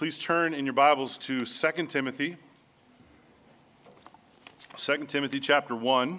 please 0.00 0.18
turn 0.18 0.54
in 0.54 0.64
your 0.64 0.72
Bibles 0.72 1.18
to 1.18 1.44
2 1.44 1.86
Timothy. 1.86 2.38
2 4.74 5.04
Timothy 5.04 5.38
chapter 5.38 5.76
1. 5.76 6.18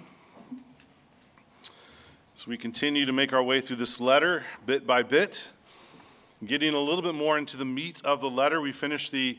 So 2.36 2.44
we 2.46 2.56
continue 2.56 3.04
to 3.04 3.12
make 3.12 3.32
our 3.32 3.42
way 3.42 3.60
through 3.60 3.74
this 3.74 3.98
letter 3.98 4.44
bit 4.66 4.86
by 4.86 5.02
bit, 5.02 5.48
getting 6.46 6.74
a 6.74 6.78
little 6.78 7.02
bit 7.02 7.16
more 7.16 7.36
into 7.36 7.56
the 7.56 7.64
meat 7.64 8.00
of 8.04 8.20
the 8.20 8.30
letter, 8.30 8.60
we 8.60 8.70
finished 8.70 9.10
the 9.10 9.36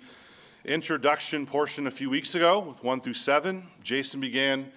introduction 0.66 1.46
portion 1.46 1.88
a 1.88 1.92
few 1.92 2.10
weeks 2.10 2.36
ago 2.36 2.60
with 2.60 2.84
1 2.84 3.00
through 3.00 3.14
7. 3.14 3.66
Jason 3.82 4.20
began 4.20 4.70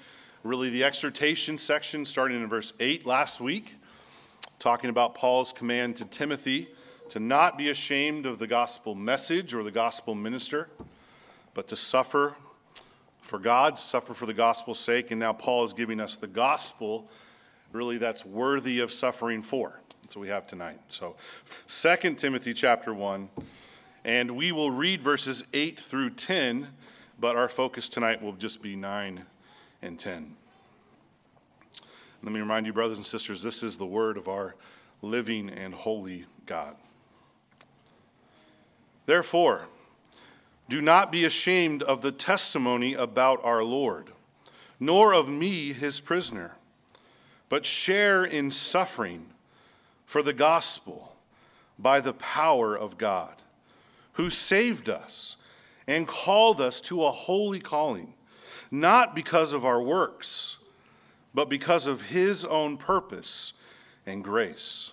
really 0.45 0.71
the 0.71 0.85
exhortation 0.85 1.59
section 1.59 2.05
starting 2.05 2.41
in 2.41 2.49
verse 2.49 2.73
8 2.79 3.05
last 3.05 3.41
week, 3.41 3.75
talking 4.61 4.91
about 4.91 5.17
Paul's 5.17 5.53
command 5.53 5.97
to 5.97 6.05
Timothy 6.05 6.69
to 7.11 7.21
not 7.21 7.57
be 7.59 7.69
ashamed 7.69 8.27
of 8.27 8.39
the 8.39 8.47
gospel 8.47 8.95
message 8.95 9.55
or 9.55 9.63
the 9.63 9.71
gospel 9.71 10.15
minister, 10.15 10.69
but 11.55 11.69
to 11.69 11.77
suffer 11.77 12.37
for 13.21 13.39
God, 13.39 13.79
suffer 13.79 14.15
for 14.15 14.27
the 14.27 14.35
gospel's 14.35 14.79
sake. 14.79 15.11
And 15.11 15.21
now 15.21 15.33
Paul 15.33 15.65
is 15.65 15.73
giving 15.73 16.01
us 16.01 16.17
the 16.17 16.27
gospel, 16.27 17.09
really, 17.73 17.99
that's 17.99 18.25
worthy 18.25 18.81
of 18.81 18.93
suffering 18.93 19.43
for. 19.43 19.81
That's 20.03 20.17
what 20.17 20.23
we 20.23 20.29
have 20.29 20.47
tonight. 20.47 20.79
So, 20.89 21.17
2 21.69 22.15
Timothy 22.15 22.55
chapter 22.55 22.95
1, 22.95 23.29
and 24.05 24.37
we 24.37 24.53
will 24.53 24.71
read 24.71 25.03
verses 25.03 25.43
8 25.53 25.81
through 25.81 26.11
10, 26.11 26.69
but 27.19 27.35
our 27.35 27.49
focus 27.49 27.89
tonight 27.89 28.23
will 28.23 28.35
just 28.35 28.63
be 28.63 28.77
9 28.77 29.25
and 29.83 29.99
10. 29.99 30.37
Let 32.23 32.33
me 32.33 32.41
remind 32.41 32.67
you, 32.67 32.73
brothers 32.73 32.99
and 32.99 33.07
sisters, 33.07 33.43
this 33.43 33.63
is 33.63 33.77
the 33.77 33.87
word 33.87 34.17
of 34.17 34.29
our 34.29 34.55
living 35.03 35.51
and 35.51 35.75
holy 35.75 36.27
God. 36.47 36.77
Therefore, 39.07 39.69
do 40.69 40.81
not 40.81 41.13
be 41.13 41.25
ashamed 41.25 41.83
of 41.85 42.03
the 42.03 42.13
testimony 42.13 42.95
about 42.95 43.43
our 43.45 43.63
Lord, 43.63 44.11
nor 44.81 45.15
of 45.15 45.29
me, 45.29 45.73
his 45.73 46.01
prisoner, 46.01 46.57
but 47.49 47.65
share 47.65 48.25
in 48.25 48.51
suffering 48.51 49.27
for 50.05 50.23
the 50.23 50.33
gospel 50.33 51.17
by 51.79 52.01
the 52.01 52.15
power 52.15 52.77
of 52.77 52.99
God, 52.99 53.35
who 54.15 54.29
saved 54.29 54.91
us 54.91 55.37
and 55.87 56.09
called 56.09 56.61
us 56.61 56.81
to 56.81 57.05
a 57.05 57.13
holy 57.13 57.61
calling, 57.61 58.15
not 58.71 59.15
because 59.15 59.53
of 59.53 59.65
our 59.65 59.81
works, 59.81 60.57
but 61.33 61.49
because 61.49 61.87
of 61.87 62.03
his 62.03 62.45
own 62.45 62.77
purpose 62.77 63.53
and 64.05 64.25
grace, 64.25 64.93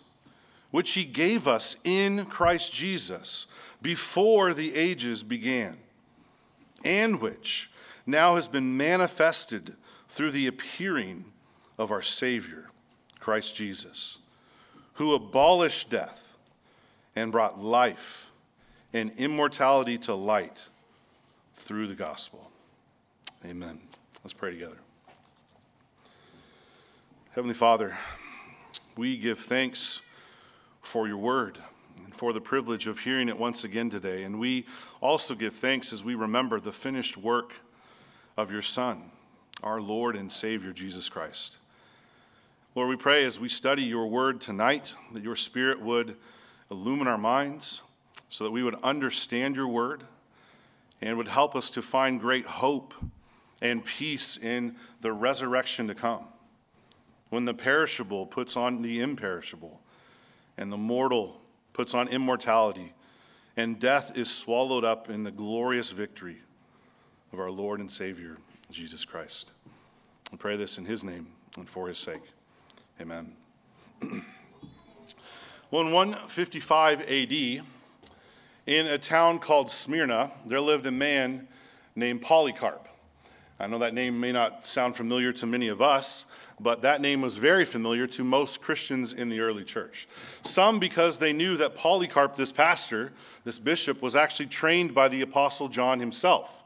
which 0.69 0.93
he 0.93 1.03
gave 1.03 1.47
us 1.47 1.77
in 1.83 2.25
Christ 2.25 2.73
Jesus 2.73 3.47
before 3.83 4.53
the 4.53 4.73
ages 4.73 5.21
began, 5.21 5.77
and 6.83 7.21
which 7.21 7.69
now 8.07 8.35
has 8.35 8.47
been 8.47 8.75
manifested 8.75 9.75
through 10.07 10.31
the 10.31 10.47
appearing 10.47 11.25
of 11.77 11.91
our 11.91 12.01
Savior, 12.01 12.69
Christ 13.19 13.55
Jesus, 13.55 14.17
who 14.93 15.13
abolished 15.13 15.89
death 15.89 16.35
and 17.15 17.31
brought 17.31 17.61
life 17.61 18.31
and 18.93 19.11
immortality 19.17 19.97
to 19.97 20.15
light 20.15 20.65
through 21.55 21.87
the 21.87 21.95
gospel. 21.95 22.49
Amen. 23.45 23.79
Let's 24.23 24.33
pray 24.33 24.51
together. 24.51 24.77
Heavenly 27.31 27.55
Father, 27.55 27.97
we 28.95 29.17
give 29.17 29.39
thanks 29.39 30.01
for 30.81 31.07
your 31.07 31.17
word 31.17 31.57
for 32.13 32.33
the 32.33 32.41
privilege 32.41 32.87
of 32.87 32.99
hearing 32.99 33.29
it 33.29 33.37
once 33.37 33.63
again 33.63 33.89
today. 33.89 34.23
And 34.23 34.39
we 34.39 34.65
also 35.01 35.35
give 35.35 35.53
thanks 35.53 35.91
as 35.91 36.03
we 36.03 36.15
remember 36.15 36.59
the 36.59 36.71
finished 36.71 37.17
work 37.17 37.53
of 38.37 38.51
your 38.51 38.61
Son, 38.61 39.11
our 39.61 39.81
Lord 39.81 40.15
and 40.15 40.31
Savior, 40.31 40.71
Jesus 40.71 41.09
Christ. 41.09 41.57
Lord, 42.75 42.89
we 42.89 42.95
pray 42.95 43.23
as 43.23 43.39
we 43.39 43.49
study 43.49 43.83
your 43.83 44.07
word 44.07 44.41
tonight 44.41 44.95
that 45.13 45.23
your 45.23 45.35
Spirit 45.35 45.81
would 45.81 46.15
illumine 46.71 47.07
our 47.07 47.17
minds 47.17 47.81
so 48.29 48.43
that 48.43 48.51
we 48.51 48.63
would 48.63 48.75
understand 48.81 49.55
your 49.55 49.67
word 49.67 50.03
and 51.01 51.17
would 51.17 51.27
help 51.27 51.55
us 51.55 51.69
to 51.69 51.81
find 51.81 52.19
great 52.19 52.45
hope 52.45 52.93
and 53.61 53.85
peace 53.85 54.37
in 54.37 54.75
the 55.01 55.11
resurrection 55.11 55.87
to 55.87 55.93
come. 55.93 56.25
When 57.29 57.45
the 57.45 57.53
perishable 57.53 58.25
puts 58.25 58.57
on 58.57 58.81
the 58.81 59.01
imperishable 59.01 59.79
and 60.57 60.71
the 60.71 60.77
mortal 60.77 61.41
puts 61.73 61.93
on 61.93 62.07
immortality, 62.07 62.93
and 63.57 63.79
death 63.79 64.15
is 64.15 64.31
swallowed 64.31 64.85
up 64.85 65.09
in 65.09 65.23
the 65.23 65.31
glorious 65.31 65.91
victory 65.91 66.37
of 67.31 67.39
our 67.39 67.51
Lord 67.51 67.79
and 67.79 67.91
Savior, 67.91 68.37
Jesus 68.71 69.03
Christ. 69.05 69.51
I 70.31 70.35
pray 70.35 70.55
this 70.55 70.77
in 70.77 70.85
his 70.85 71.03
name 71.03 71.27
and 71.57 71.69
for 71.69 71.87
his 71.87 71.97
sake. 71.97 72.21
Amen. 73.01 73.33
well, 75.71 75.81
in 75.81 75.91
155 75.91 77.01
AD, 77.01 77.31
in 78.65 78.85
a 78.87 78.97
town 78.97 79.39
called 79.39 79.69
Smyrna, 79.69 80.31
there 80.45 80.61
lived 80.61 80.85
a 80.85 80.91
man 80.91 81.47
named 81.95 82.21
Polycarp. 82.21 82.87
I 83.59 83.67
know 83.67 83.79
that 83.79 83.93
name 83.93 84.19
may 84.19 84.31
not 84.31 84.65
sound 84.65 84.95
familiar 84.95 85.31
to 85.33 85.45
many 85.45 85.67
of 85.67 85.81
us, 85.81 86.25
but 86.59 86.81
that 86.81 87.01
name 87.01 87.21
was 87.21 87.37
very 87.37 87.65
familiar 87.65 88.07
to 88.07 88.23
most 88.23 88.61
Christians 88.61 89.13
in 89.13 89.29
the 89.29 89.39
early 89.39 89.63
church. 89.63 90.07
Some 90.43 90.79
because 90.79 91.17
they 91.17 91.33
knew 91.33 91.57
that 91.57 91.75
Polycarp, 91.75 92.35
this 92.35 92.51
pastor, 92.51 93.11
this 93.43 93.59
bishop, 93.59 94.01
was 94.01 94.15
actually 94.15 94.47
trained 94.47 94.93
by 94.93 95.07
the 95.07 95.21
Apostle 95.21 95.67
John 95.67 95.99
himself. 95.99 96.63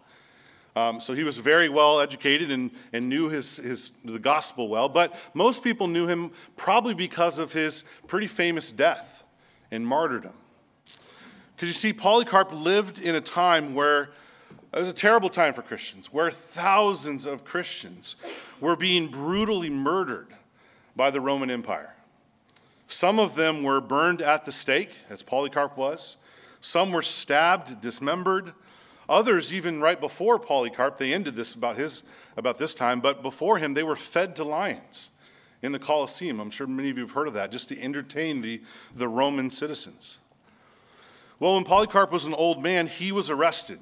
Um, 0.76 1.02
so 1.02 1.14
he 1.14 1.24
was 1.24 1.40
very 1.40 1.70
well 1.70 2.00
educated 2.00 2.52
and, 2.52 2.70
and 2.94 3.10
knew 3.10 3.30
his, 3.30 3.58
his, 3.58 3.92
the 4.06 4.20
gospel 4.20 4.68
well, 4.68 4.88
but 4.88 5.16
most 5.34 5.64
people 5.64 5.88
knew 5.88 6.06
him 6.06 6.30
probably 6.56 6.94
because 6.94 7.40
of 7.40 7.52
his 7.52 7.84
pretty 8.06 8.28
famous 8.28 8.72
death 8.72 9.24
and 9.72 9.88
martyrdom. 9.88 10.34
Because 11.56 11.70
you 11.70 11.74
see, 11.74 11.94
Polycarp 11.94 12.52
lived 12.52 13.00
in 13.00 13.16
a 13.16 13.22
time 13.22 13.74
where 13.74 14.12
it 14.74 14.80
was 14.80 14.90
a 14.90 14.94
terrible 14.94 15.30
time 15.30 15.54
for 15.54 15.62
Christians, 15.62 16.12
where 16.12 16.30
thousands 16.30 17.26
of 17.26 17.46
Christians 17.46 18.16
were 18.60 18.76
being 18.76 19.08
brutally 19.08 19.70
murdered 19.70 20.28
by 20.96 21.10
the 21.10 21.22
Roman 21.22 21.50
Empire. 21.50 21.94
Some 22.88 23.20
of 23.20 23.36
them 23.36 23.64
were 23.64 23.82
burned 23.82 24.22
at 24.22 24.46
the 24.46 24.52
stake, 24.52 24.92
as 25.10 25.22
Polycarp 25.22 25.78
was. 25.78 26.18
Some 26.60 26.92
were 26.92 27.02
stabbed, 27.02 27.82
dismembered. 27.82 28.54
Others, 29.10 29.54
even 29.54 29.80
right 29.80 30.00
before 30.00 30.38
Polycarp, 30.40 30.98
they 30.98 31.14
ended 31.14 31.36
this 31.36 31.54
about, 31.54 31.78
his, 31.78 32.04
about 32.36 32.58
this 32.58 32.74
time, 32.74 33.00
but 33.00 33.22
before 33.22 33.58
him, 33.58 33.74
they 33.74 33.84
were 33.84 33.96
fed 33.96 34.36
to 34.36 34.44
lions 34.44 35.12
in 35.62 35.72
the 35.72 35.80
Colosseum. 35.80 36.40
I'm 36.40 36.50
sure 36.50 36.68
many 36.68 36.90
of 36.90 36.98
you 36.98 37.04
have 37.04 37.14
heard 37.14 37.28
of 37.28 37.34
that, 37.36 37.52
just 37.52 37.70
to 37.70 37.82
entertain 37.82 38.42
the, 38.42 38.62
the 38.96 39.08
Roman 39.08 39.50
citizens. 39.50 40.20
Well, 41.40 41.56
when 41.56 41.64
Polycarp 41.64 42.12
was 42.12 42.26
an 42.26 42.34
old 42.34 42.62
man, 42.62 42.88
he 42.88 43.12
was 43.12 43.30
arrested 43.30 43.80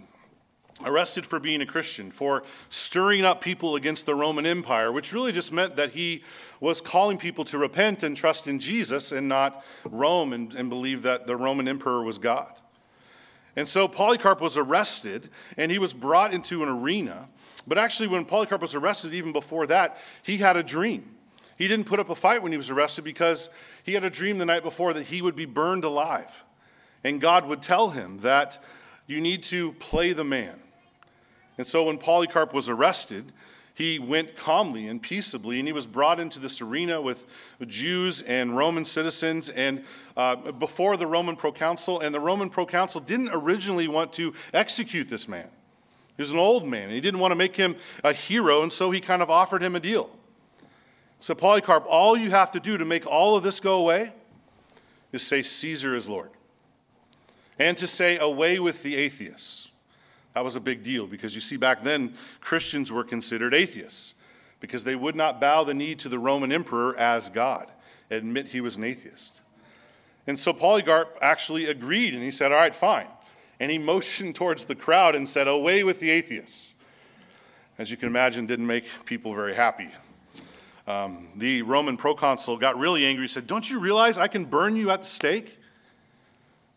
arrested 0.83 1.25
for 1.25 1.39
being 1.39 1.61
a 1.61 1.65
Christian, 1.65 2.11
for 2.11 2.43
stirring 2.69 3.23
up 3.23 3.39
people 3.39 3.75
against 3.75 4.05
the 4.05 4.13
Roman 4.13 4.45
Empire, 4.45 4.91
which 4.91 5.13
really 5.13 5.31
just 5.31 5.53
meant 5.53 5.77
that 5.77 5.91
he 5.91 6.23
was 6.59 6.81
calling 6.81 7.17
people 7.17 7.45
to 7.45 7.57
repent 7.57 8.03
and 8.03 8.17
trust 8.17 8.47
in 8.47 8.59
Jesus 8.59 9.11
and 9.11 9.29
not 9.29 9.63
Rome 9.89 10.33
and, 10.33 10.53
and 10.53 10.69
believe 10.69 11.03
that 11.03 11.27
the 11.27 11.35
Roman 11.35 11.67
emperor 11.67 12.03
was 12.03 12.17
God. 12.17 12.51
And 13.55 13.69
so 13.69 13.87
Polycarp 13.87 14.41
was 14.41 14.57
arrested 14.57 15.29
and 15.55 15.71
he 15.71 15.79
was 15.79 15.93
brought 15.93 16.33
into 16.33 16.61
an 16.61 16.67
arena. 16.67 17.29
But 17.65 17.77
actually, 17.77 18.07
when 18.07 18.25
Polycarp 18.25 18.61
was 18.61 18.75
arrested, 18.75 19.13
even 19.13 19.31
before 19.31 19.65
that, 19.67 19.97
he 20.23 20.37
had 20.37 20.57
a 20.57 20.63
dream. 20.63 21.15
He 21.57 21.69
didn't 21.69 21.85
put 21.85 22.01
up 22.01 22.09
a 22.09 22.15
fight 22.15 22.43
when 22.43 22.51
he 22.51 22.57
was 22.57 22.69
arrested 22.69 23.05
because 23.05 23.49
he 23.83 23.93
had 23.93 24.03
a 24.03 24.09
dream 24.09 24.39
the 24.39 24.45
night 24.45 24.61
before 24.61 24.93
that 24.93 25.03
he 25.03 25.21
would 25.21 25.37
be 25.37 25.45
burned 25.45 25.85
alive. 25.85 26.43
And 27.05 27.21
God 27.21 27.47
would 27.47 27.61
tell 27.61 27.91
him 27.91 28.17
that 28.19 28.61
you 29.07 29.21
need 29.21 29.43
to 29.43 29.71
play 29.73 30.11
the 30.11 30.25
man. 30.25 30.59
And 31.57 31.65
so 31.65 31.85
when 31.85 31.97
Polycarp 31.97 32.53
was 32.53 32.69
arrested, 32.69 33.31
he 33.73 33.99
went 33.99 34.37
calmly 34.37 34.87
and 34.87 35.01
peaceably, 35.01 35.59
and 35.59 35.67
he 35.67 35.73
was 35.73 35.85
brought 35.85 36.19
into 36.19 36.39
this 36.39 36.61
arena 36.61 37.01
with 37.01 37.25
Jews 37.67 38.21
and 38.21 38.55
Roman 38.55 38.85
citizens 38.85 39.49
and 39.49 39.83
uh, 40.15 40.35
before 40.53 40.95
the 40.95 41.05
Roman 41.05 41.35
proconsul. 41.35 41.99
And 41.99 42.15
the 42.15 42.19
Roman 42.21 42.49
proconsul 42.49 43.01
didn't 43.01 43.29
originally 43.33 43.89
want 43.89 44.13
to 44.13 44.33
execute 44.53 45.09
this 45.09 45.27
man. 45.27 45.47
He 46.15 46.21
was 46.21 46.31
an 46.31 46.37
old 46.37 46.65
man, 46.65 46.83
and 46.83 46.93
he 46.93 47.01
didn't 47.01 47.19
want 47.19 47.31
to 47.31 47.35
make 47.35 47.57
him 47.57 47.75
a 48.01 48.13
hero, 48.13 48.63
and 48.63 48.71
so 48.71 48.91
he 48.91 49.01
kind 49.01 49.21
of 49.21 49.29
offered 49.29 49.61
him 49.61 49.75
a 49.75 49.81
deal. 49.81 50.09
So, 51.19 51.35
Polycarp, 51.35 51.85
all 51.89 52.15
you 52.15 52.29
have 52.29 52.51
to 52.51 52.59
do 52.61 52.77
to 52.77 52.85
make 52.85 53.05
all 53.05 53.35
of 53.35 53.43
this 53.43 53.59
go 53.59 53.79
away 53.79 54.13
is 55.11 55.23
say, 55.23 55.41
Caesar 55.41 55.95
is 55.95 56.07
Lord, 56.07 56.29
and 57.59 57.75
to 57.77 57.87
say, 57.87 58.17
away 58.17 58.59
with 58.59 58.83
the 58.83 58.95
atheists. 58.95 59.69
That 60.35 60.43
was 60.43 60.57
a 60.57 60.59
big 60.59 60.83
deal 60.83 61.07
because 61.07 61.33
you 61.33 61.39
see, 61.39 61.55
back 61.55 61.81
then, 61.81 62.13
Christians 62.41 62.91
were 62.91 63.05
considered 63.05 63.53
atheists 63.53 64.13
because 64.59 64.83
they 64.83 64.95
would 64.95 65.15
not 65.15 65.39
bow 65.39 65.63
the 65.63 65.73
knee 65.73 65.95
to 65.95 66.09
the 66.09 66.19
Roman 66.19 66.51
emperor 66.51 66.95
as 66.97 67.29
God, 67.29 67.71
admit 68.11 68.47
he 68.47 68.59
was 68.59 68.75
an 68.75 68.83
atheist. 68.83 69.39
And 70.27 70.37
so 70.37 70.51
Polycarp 70.51 71.17
actually 71.21 71.67
agreed 71.67 72.13
and 72.13 72.21
he 72.21 72.31
said, 72.31 72.51
All 72.51 72.57
right, 72.57 72.75
fine. 72.75 73.07
and 73.61 73.71
he 73.71 73.77
motioned 73.93 74.35
towards 74.35 74.65
the 74.65 74.75
crowd 74.75 75.15
and 75.15 75.27
said, 75.27 75.47
Away 75.47 75.85
with 75.85 76.01
the 76.01 76.09
atheists. 76.09 76.73
As 77.77 77.89
you 77.89 77.95
can 77.95 78.07
imagine, 78.07 78.45
didn't 78.45 78.67
make 78.67 78.85
people 79.05 79.33
very 79.33 79.55
happy. 79.55 79.89
Um, 80.85 81.29
the 81.35 81.61
Roman 81.61 81.95
proconsul 81.95 82.57
got 82.57 82.77
really 82.77 83.05
angry, 83.05 83.29
said, 83.29 83.47
Don't 83.47 83.69
you 83.69 83.79
realize 83.79 84.17
I 84.17 84.27
can 84.27 84.43
burn 84.43 84.75
you 84.75 84.91
at 84.91 85.01
the 85.01 85.07
stake? 85.07 85.57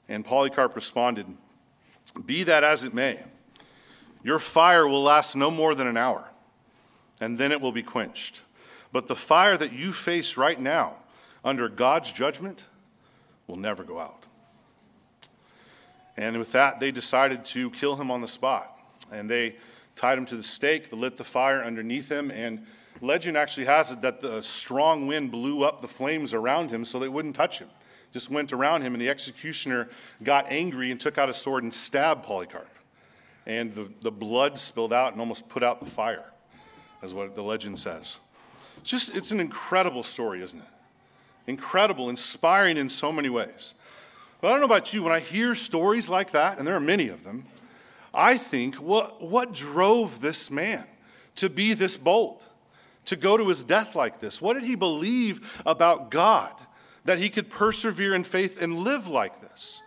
And 0.09 0.25
Polycarp 0.25 0.77
responded, 0.77 1.27
Be 2.25 2.45
that 2.45 2.63
as 2.63 2.85
it 2.85 2.95
may, 2.95 3.21
your 4.23 4.39
fire 4.39 4.87
will 4.87 5.03
last 5.03 5.37
no 5.37 5.51
more 5.51 5.75
than 5.75 5.87
an 5.87 5.97
hour, 5.97 6.29
and 7.21 7.39
then 7.39 7.53
it 7.53 7.61
will 7.61 7.73
be 7.73 7.83
quenched. 7.83 8.43
But 8.93 9.07
the 9.07 9.17
fire 9.17 9.57
that 9.57 9.73
you 9.73 9.93
face 9.93 10.37
right 10.37 10.61
now, 10.61 10.95
under 11.45 11.69
God's 11.69 12.13
judgment, 12.13 12.65
will 13.47 13.57
never 13.57 13.85
go 13.85 13.99
out. 13.99 14.25
And 16.17 16.37
with 16.39 16.53
that, 16.53 16.81
they 16.81 16.91
decided 16.91 17.45
to 17.47 17.71
kill 17.71 17.97
him 17.97 18.11
on 18.11 18.21
the 18.21 18.29
spot. 18.29 18.77
And 19.13 19.31
they 19.31 19.57
tied 19.95 20.19
him 20.19 20.27
to 20.27 20.37
the 20.37 20.43
stake, 20.43 20.93
lit 20.93 21.17
the 21.17 21.25
fire 21.25 21.63
underneath 21.63 22.11
him, 22.11 22.31
and 22.31 22.67
legend 23.01 23.37
actually 23.37 23.67
has 23.67 23.93
it 23.93 24.01
that 24.03 24.21
the 24.21 24.43
strong 24.43 25.07
wind 25.07 25.31
blew 25.31 25.63
up 25.63 25.81
the 25.81 25.89
flames 25.89 26.35
around 26.35 26.71
him 26.71 26.85
so 26.85 26.99
they 26.99 27.09
wouldn't 27.09 27.37
touch 27.37 27.59
him. 27.59 27.69
Just 28.13 28.31
went 28.31 28.53
around 28.53 28.83
him, 28.83 28.95
and 28.95 29.01
the 29.01 29.09
executioner 29.09 29.89
got 30.23 30.47
angry 30.49 30.91
and 30.91 31.01
took 31.01 31.19
out 31.19 31.29
a 31.29 31.35
sword 31.35 31.63
and 31.63 31.73
stabbed 31.73 32.25
Polycarp. 32.25 32.69
And 33.49 33.75
the, 33.75 33.89
the 34.03 34.13
blood 34.13 34.59
spilled 34.59 34.93
out 34.93 35.13
and 35.13 35.21
almost 35.21 35.49
put 35.49 35.65
out 35.65 35.81
the 35.81 35.91
fire, 35.91 36.27
is 37.03 37.15
what 37.15 37.35
the 37.35 37.43
legend 37.43 37.79
says. 37.79 38.19
It's 38.77 38.91
just, 38.91 39.17
it's 39.17 39.31
an 39.33 39.41
incredible 39.41 40.03
story, 40.03 40.43
isn't 40.43 40.61
it? 40.61 40.69
Incredible, 41.47 42.11
inspiring 42.11 42.77
in 42.77 42.91
so 42.91 43.11
many 43.11 43.31
ways. 43.31 43.75
But 44.41 44.49
I 44.49 44.51
don't 44.51 44.61
know 44.61 44.67
about 44.67 44.93
you, 44.93 45.03
when 45.03 45.13
I 45.13 45.21
hear 45.21 45.55
stories 45.55 46.11
like 46.11 46.33
that, 46.33 46.59
and 46.59 46.67
there 46.67 46.77
are 46.77 46.81
many 46.81 47.09
of 47.09 47.25
them, 47.25 47.47
I 48.13 48.37
think, 48.37 48.77
what, 48.77 49.23
what 49.23 49.55
drove 49.55 50.21
this 50.21 50.51
man 50.51 50.85
to 51.37 51.49
be 51.49 51.73
this 51.73 51.97
bold, 51.97 52.45
to 53.07 53.17
go 53.17 53.39
to 53.39 53.49
his 53.49 53.65
death 53.65 53.95
like 53.95 54.21
this? 54.21 54.43
What 54.43 54.55
did 54.55 54.65
he 54.65 54.75
believe 54.75 55.63
about 55.65 56.11
God 56.11 56.53
that 57.07 57.19
he 57.19 57.31
could 57.31 57.49
persevere 57.49 58.15
in 58.15 58.25
faith 58.25 58.61
and 58.61 58.81
live 58.81 59.09
like 59.09 59.41
this? 59.41 59.81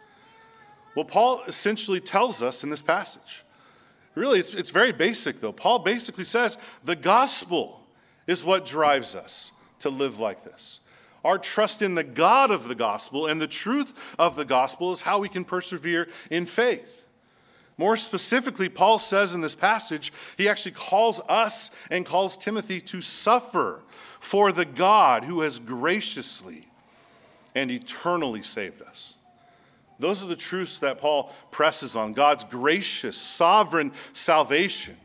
Well, 0.96 1.06
Paul 1.06 1.44
essentially 1.48 2.00
tells 2.00 2.42
us 2.42 2.64
in 2.64 2.72
this 2.72 2.82
passage. 2.82 3.44
Really, 4.16 4.40
it's, 4.40 4.54
it's 4.54 4.70
very 4.70 4.92
basic, 4.92 5.40
though. 5.40 5.54
Paul 5.54 5.80
basically 5.80 6.26
says 6.26 6.58
the 6.84 6.96
gospel 6.96 7.82
is 8.28 8.44
what 8.44 8.66
drives 8.66 9.16
us 9.16 9.52
to 9.80 9.90
live 9.90 10.20
like 10.20 10.44
this. 10.44 10.82
Our 11.24 11.38
trust 11.38 11.82
in 11.82 11.96
the 11.96 12.04
God 12.04 12.52
of 12.52 12.68
the 12.68 12.76
gospel 12.76 13.28
and 13.28 13.40
the 13.40 13.48
truth 13.48 14.16
of 14.18 14.36
the 14.36 14.46
gospel 14.46 14.92
is 14.92 15.02
how 15.02 15.20
we 15.20 15.30
can 15.30 15.46
persevere 15.46 16.10
in 16.30 16.46
faith. 16.46 17.06
More 17.78 17.96
specifically, 17.96 18.70
Paul 18.70 19.00
says 19.00 19.34
in 19.34 19.42
this 19.42 19.56
passage, 19.56 20.12
he 20.38 20.50
actually 20.50 20.74
calls 20.74 21.22
us 21.30 21.72
and 21.90 22.06
calls 22.06 22.38
Timothy 22.38 22.82
to 22.82 23.02
suffer 23.02 23.82
for 24.20 24.52
the 24.52 24.66
God 24.66 25.24
who 25.24 25.42
has 25.42 25.58
graciously 25.60 26.68
and 27.56 27.72
eternally 27.72 28.44
saved 28.44 28.82
us. 28.82 29.16
Those 30.02 30.24
are 30.24 30.28
the 30.28 30.36
truths 30.36 30.80
that 30.80 31.00
Paul 31.00 31.32
presses 31.52 31.96
on 31.96 32.14
God's 32.14 32.44
gracious, 32.44 33.18
sovereign 33.18 33.94
salvation 34.14 34.98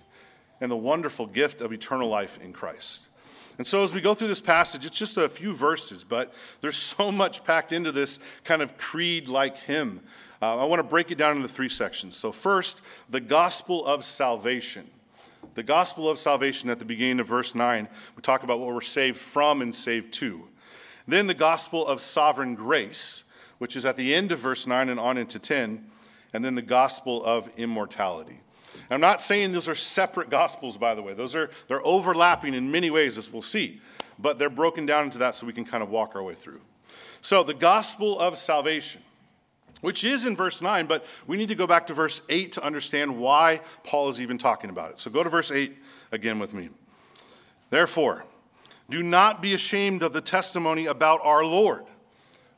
and 0.60 0.70
the 0.70 0.76
wonderful 0.76 1.26
gift 1.26 1.60
of 1.60 1.72
eternal 1.72 2.08
life 2.08 2.38
in 2.43 2.52
Christ. 2.52 3.08
And 3.58 3.66
so, 3.66 3.82
as 3.82 3.94
we 3.94 4.00
go 4.00 4.12
through 4.12 4.28
this 4.28 4.40
passage, 4.40 4.84
it's 4.84 4.98
just 4.98 5.16
a 5.16 5.28
few 5.28 5.54
verses, 5.54 6.04
but 6.04 6.34
there's 6.60 6.76
so 6.76 7.10
much 7.12 7.44
packed 7.44 7.72
into 7.72 7.93
this 7.93 8.19
kind 8.44 8.62
of 8.62 8.76
creed 8.76 9.28
like 9.28 9.56
hymn. 9.58 10.00
Uh, 10.43 10.58
I 10.58 10.64
want 10.64 10.81
to 10.81 10.84
break 10.84 11.10
it 11.10 11.16
down 11.16 11.37
into 11.37 11.48
three 11.48 11.69
sections. 11.69 12.16
So, 12.16 12.32
first, 12.32 12.82
the 13.08 13.20
gospel 13.20 13.87
of 13.87 14.04
salvation. 14.04 14.88
The 15.54 15.62
gospel 15.62 16.10
of 16.10 16.19
salvation 16.19 16.69
at 16.69 16.78
the 16.78 16.84
beginning 16.84 17.19
of 17.19 17.28
verse 17.28 17.54
9, 17.54 17.88
we 18.14 18.20
talk 18.20 18.43
about 18.43 18.60
what 18.60 18.75
we're 18.75 18.82
saved 18.82 19.16
from 19.16 19.62
and 19.62 19.75
saved 19.75 20.12
to. 20.14 20.46
Then, 21.08 21.26
the 21.26 21.34
gospel 21.34 21.87
of 21.87 22.02
sovereign 22.02 22.56
grace, 22.56 23.25
which 23.58 23.76
is 23.76 23.85
at 23.85 23.97
the 23.97 24.14
end 24.14 24.32
of 24.32 24.38
verse 24.38 24.67
9 24.67 24.88
and 24.88 25.00
on 25.00 25.19
into 25.19 25.38
10. 25.38 25.85
And 26.32 26.44
then 26.44 26.55
the 26.55 26.62
gospel 26.62 27.25
of 27.25 27.49
immortality. 27.56 28.41
I'm 28.91 29.00
not 29.00 29.20
saying 29.20 29.53
those 29.53 29.69
are 29.69 29.75
separate 29.75 30.31
gospels, 30.31 30.76
by 30.76 30.94
the 30.94 31.03
way. 31.03 31.14
Those 31.14 31.35
are 31.35 31.50
they're 31.69 31.85
overlapping 31.85 32.55
in 32.55 32.70
many 32.70 32.91
ways, 32.91 33.19
as 33.19 33.32
we'll 33.32 33.43
see, 33.43 33.81
but 34.19 34.38
they're 34.38 34.50
broken 34.50 34.87
down 34.87 35.05
into 35.05 35.19
that 35.19 35.35
so 35.35 35.47
we 35.47 35.53
can 35.53 35.64
kind 35.64 35.82
of 35.82 35.91
walk 35.91 36.14
our 36.14 36.23
way 36.23 36.35
through. 36.35 36.61
So 37.20 37.43
the 37.43 37.55
gospel 37.55 38.19
of 38.19 38.38
salvation, 38.38 39.03
which 39.81 40.05
is 40.05 40.25
in 40.25 40.37
verse 40.37 40.62
9, 40.62 40.87
but 40.87 41.05
we 41.26 41.37
need 41.37 41.49
to 41.49 41.55
go 41.55 41.67
back 41.67 41.87
to 41.88 41.94
verse 41.94 42.20
8 42.29 42.53
to 42.53 42.64
understand 42.64 43.17
why 43.17 43.61
Paul 43.82 44.08
is 44.08 44.20
even 44.20 44.38
talking 44.38 44.70
about 44.70 44.91
it. 44.91 45.00
So 45.00 45.11
go 45.11 45.23
to 45.23 45.31
verse 45.31 45.50
8 45.50 45.76
again 46.12 46.38
with 46.38 46.55
me. 46.55 46.69
Therefore, 47.70 48.25
do 48.88 49.03
not 49.03 49.43
be 49.43 49.55
ashamed 49.55 50.03
of 50.03 50.12
the 50.12 50.20
testimony 50.20 50.87
about 50.87 51.20
our 51.25 51.44
Lord. 51.44 51.85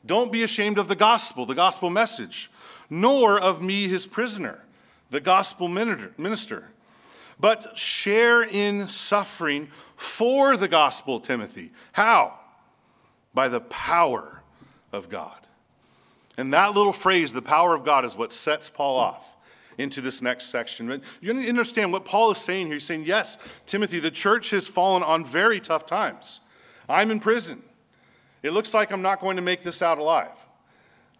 Don't 0.05 0.31
be 0.31 0.43
ashamed 0.43 0.77
of 0.77 0.87
the 0.87 0.95
gospel, 0.95 1.45
the 1.45 1.55
gospel 1.55 1.89
message, 1.89 2.49
nor 2.89 3.39
of 3.39 3.61
me, 3.61 3.87
his 3.87 4.07
prisoner 4.07 4.63
the 5.09 5.19
gospel 5.19 5.67
minister, 5.67 6.65
but 7.39 7.77
share 7.77 8.43
in 8.43 8.87
suffering 8.87 9.69
for 9.95 10.57
the 10.57 10.67
gospel, 10.67 11.19
Timothy. 11.19 11.71
How? 11.93 12.33
By 13.33 13.47
the 13.47 13.61
power 13.61 14.41
of 14.91 15.09
God. 15.09 15.35
And 16.37 16.53
that 16.53 16.73
little 16.73 16.93
phrase, 16.93 17.33
the 17.33 17.41
power 17.41 17.75
of 17.75 17.83
God, 17.83 18.05
is 18.05 18.15
what 18.15 18.31
sets 18.31 18.69
Paul 18.69 18.97
off 18.97 19.35
into 19.77 20.01
this 20.01 20.21
next 20.21 20.45
section. 20.45 20.87
But 20.87 21.01
you 21.21 21.31
understand 21.31 21.91
what 21.91 22.05
Paul 22.05 22.31
is 22.31 22.37
saying 22.37 22.67
here. 22.67 22.75
He's 22.75 22.85
saying, 22.85 23.05
yes, 23.05 23.37
Timothy, 23.65 23.99
the 23.99 24.11
church 24.11 24.51
has 24.51 24.67
fallen 24.67 25.03
on 25.03 25.25
very 25.25 25.59
tough 25.59 25.85
times. 25.85 26.41
I'm 26.87 27.11
in 27.11 27.19
prison. 27.19 27.63
It 28.41 28.51
looks 28.51 28.73
like 28.73 28.91
I'm 28.91 29.01
not 29.01 29.19
going 29.19 29.35
to 29.35 29.41
make 29.41 29.61
this 29.61 29.81
out 29.81 29.97
alive. 29.97 30.29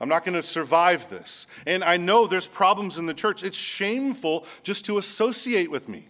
I'm 0.01 0.09
not 0.09 0.23
going 0.23 0.39
to 0.41 0.47
survive 0.47 1.09
this. 1.09 1.47
And 1.65 1.83
I 1.83 1.97
know 1.97 2.25
there's 2.25 2.47
problems 2.47 2.97
in 2.97 3.05
the 3.05 3.13
church. 3.13 3.43
It's 3.43 3.57
shameful 3.57 4.45
just 4.63 4.85
to 4.85 4.97
associate 4.97 5.69
with 5.69 5.89
me. 5.89 6.07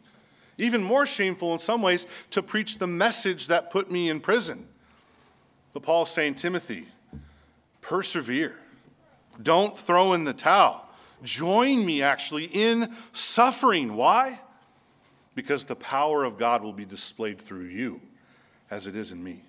Even 0.58 0.84
more 0.84 1.06
shameful 1.06 1.54
in 1.54 1.60
some 1.60 1.82
ways 1.82 2.06
to 2.32 2.44
preach 2.44 2.78
the 2.78 2.88
message 2.88 3.48
that 3.48 3.72
put 3.72 3.90
me 3.90 4.10
in 4.10 4.20
prison. 4.20 4.68
But 5.74 5.84
Paul's 5.84 6.12
saying, 6.12 6.36
Timothy, 6.36 6.88
persevere. 7.82 8.56
Don't 9.42 9.78
throw 9.78 10.14
in 10.14 10.26
the 10.26 10.34
towel. 10.34 10.86
Join 11.24 11.86
me 11.86 12.02
actually 12.02 12.46
in 12.46 12.94
suffering. 13.14 13.96
Why? 13.96 14.40
Because 15.34 15.64
the 15.64 15.76
power 15.76 16.26
of 16.26 16.38
God 16.38 16.62
will 16.62 16.74
be 16.74 16.86
displayed 16.86 17.40
through 17.40 17.66
you 17.66 18.02
as 18.70 18.86
it 18.86 18.96
is 18.96 19.12
in 19.12 19.24
me. 19.24 19.42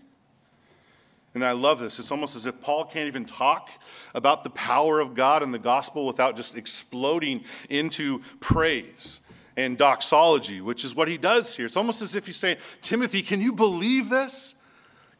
And 1.34 1.44
I 1.44 1.52
love 1.52 1.78
this. 1.78 1.98
It's 1.98 2.10
almost 2.10 2.34
as 2.34 2.46
if 2.46 2.60
Paul 2.60 2.84
can't 2.84 3.06
even 3.06 3.24
talk 3.24 3.70
about 4.14 4.42
the 4.42 4.50
power 4.50 4.98
of 4.98 5.14
God 5.14 5.42
and 5.42 5.54
the 5.54 5.60
gospel 5.60 6.06
without 6.06 6.36
just 6.36 6.56
exploding 6.56 7.44
into 7.68 8.22
praise 8.40 9.20
and 9.56 9.78
doxology, 9.78 10.60
which 10.60 10.84
is 10.84 10.94
what 10.94 11.06
he 11.06 11.16
does 11.16 11.56
here. 11.56 11.66
It's 11.66 11.76
almost 11.76 12.02
as 12.02 12.16
if 12.16 12.26
he's 12.26 12.36
saying, 12.36 12.56
Timothy, 12.80 13.22
can 13.22 13.40
you 13.40 13.52
believe 13.52 14.08
this? 14.08 14.54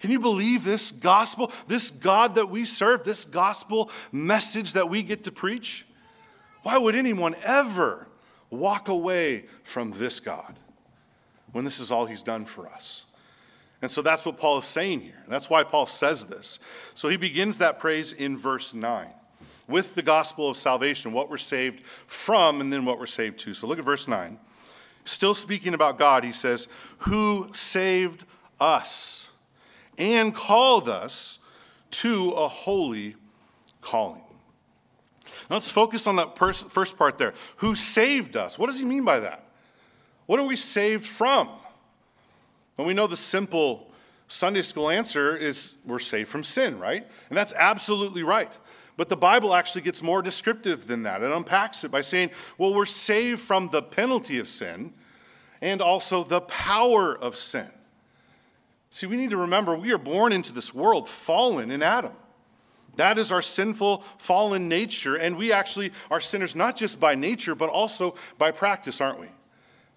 Can 0.00 0.11
you 0.11 0.19
believe 0.19 0.64
this 0.64 0.90
gospel, 0.90 1.52
this 1.69 1.90
God 1.90 2.35
that 2.37 2.49
we 2.49 2.64
serve, 2.64 3.05
this 3.05 3.25
gospel 3.25 3.90
message 4.11 4.73
that 4.73 4.88
we 4.88 5.02
get 5.02 5.25
to 5.25 5.33
preach? 5.33 5.87
Why 6.62 6.79
would 6.79 6.95
anyone 6.95 7.37
ever 7.43 8.09
walk 8.49 8.88
away 8.88 9.45
from 9.62 9.93
this 9.93 10.19
God 10.19 10.59
when 11.52 11.64
this 11.64 11.79
is 11.79 11.90
all 11.90 12.07
he's 12.07 12.23
done 12.23 12.47
for 12.47 12.67
us? 12.67 13.05
And 13.82 13.90
so 13.90 14.02
that's 14.02 14.26
what 14.26 14.37
Paul 14.37 14.58
is 14.58 14.66
saying 14.66 15.00
here. 15.00 15.22
That's 15.26 15.49
why 15.49 15.62
Paul 15.62 15.87
says 15.87 16.26
this. 16.26 16.58
So 16.94 17.08
he 17.08 17.16
begins 17.16 17.58
that 17.58 17.78
praise 17.78 18.12
in 18.12 18.37
verse 18.37 18.75
9 18.75 19.08
with 19.68 19.94
the 19.94 20.02
gospel 20.02 20.49
of 20.49 20.56
salvation, 20.56 21.12
what 21.12 21.30
we're 21.30 21.37
saved 21.37 21.82
from, 22.06 22.60
and 22.60 22.72
then 22.72 22.84
what 22.84 22.99
we're 22.99 23.06
saved 23.06 23.38
to. 23.40 23.54
So 23.54 23.66
look 23.66 23.78
at 23.78 23.84
verse 23.84 24.08
9. 24.08 24.38
Still 25.04 25.32
speaking 25.32 25.75
about 25.75 25.99
God, 25.99 26.25
he 26.25 26.32
says, 26.32 26.68
Who 26.99 27.49
saved 27.52 28.25
us 28.60 29.30
and 29.96 30.34
called 30.34 30.88
us 30.88 31.38
to 31.90 32.30
a 32.30 32.49
holy 32.49 33.16
calling. 33.80 34.22
Now 35.49 35.56
let's 35.56 35.70
focus 35.70 36.06
on 36.06 36.16
that 36.16 36.38
first 36.38 36.96
part 36.96 37.18
there. 37.18 37.34
Who 37.56 37.75
saved 37.75 38.37
us? 38.37 38.58
What 38.58 38.66
does 38.66 38.78
he 38.78 38.84
mean 38.84 39.04
by 39.04 39.20
that? 39.20 39.44
What 40.26 40.38
are 40.38 40.46
we 40.46 40.56
saved 40.56 41.04
from? 41.04 41.49
And 42.80 42.87
we 42.87 42.94
know 42.94 43.06
the 43.06 43.14
simple 43.14 43.92
Sunday 44.26 44.62
school 44.62 44.88
answer 44.88 45.37
is 45.37 45.75
we're 45.84 45.99
saved 45.99 46.30
from 46.30 46.42
sin, 46.42 46.78
right? 46.78 47.06
And 47.28 47.37
that's 47.37 47.52
absolutely 47.52 48.22
right. 48.22 48.58
But 48.96 49.10
the 49.10 49.18
Bible 49.18 49.52
actually 49.52 49.82
gets 49.82 50.02
more 50.02 50.22
descriptive 50.22 50.87
than 50.87 51.02
that. 51.02 51.22
It 51.22 51.30
unpacks 51.30 51.84
it 51.84 51.90
by 51.90 52.00
saying, 52.00 52.30
well, 52.56 52.72
we're 52.72 52.87
saved 52.87 53.42
from 53.42 53.68
the 53.68 53.82
penalty 53.82 54.38
of 54.38 54.49
sin 54.49 54.94
and 55.60 55.82
also 55.82 56.25
the 56.25 56.40
power 56.40 57.14
of 57.14 57.37
sin. 57.37 57.68
See, 58.88 59.04
we 59.04 59.18
need 59.18 59.28
to 59.28 59.37
remember 59.37 59.76
we 59.76 59.92
are 59.92 59.99
born 59.99 60.32
into 60.32 60.54
this 60.54 60.72
world 60.72 61.06
fallen 61.06 61.70
in 61.70 61.82
Adam. 61.82 62.12
That 62.96 63.18
is 63.18 63.30
our 63.30 63.42
sinful, 63.42 64.04
fallen 64.16 64.70
nature. 64.70 65.16
And 65.16 65.37
we 65.37 65.52
actually 65.52 65.92
are 66.10 66.20
sinners 66.22 66.56
not 66.56 66.76
just 66.76 66.99
by 66.99 67.14
nature, 67.14 67.54
but 67.54 67.68
also 67.68 68.14
by 68.38 68.52
practice, 68.52 69.02
aren't 69.02 69.20
we? 69.20 69.28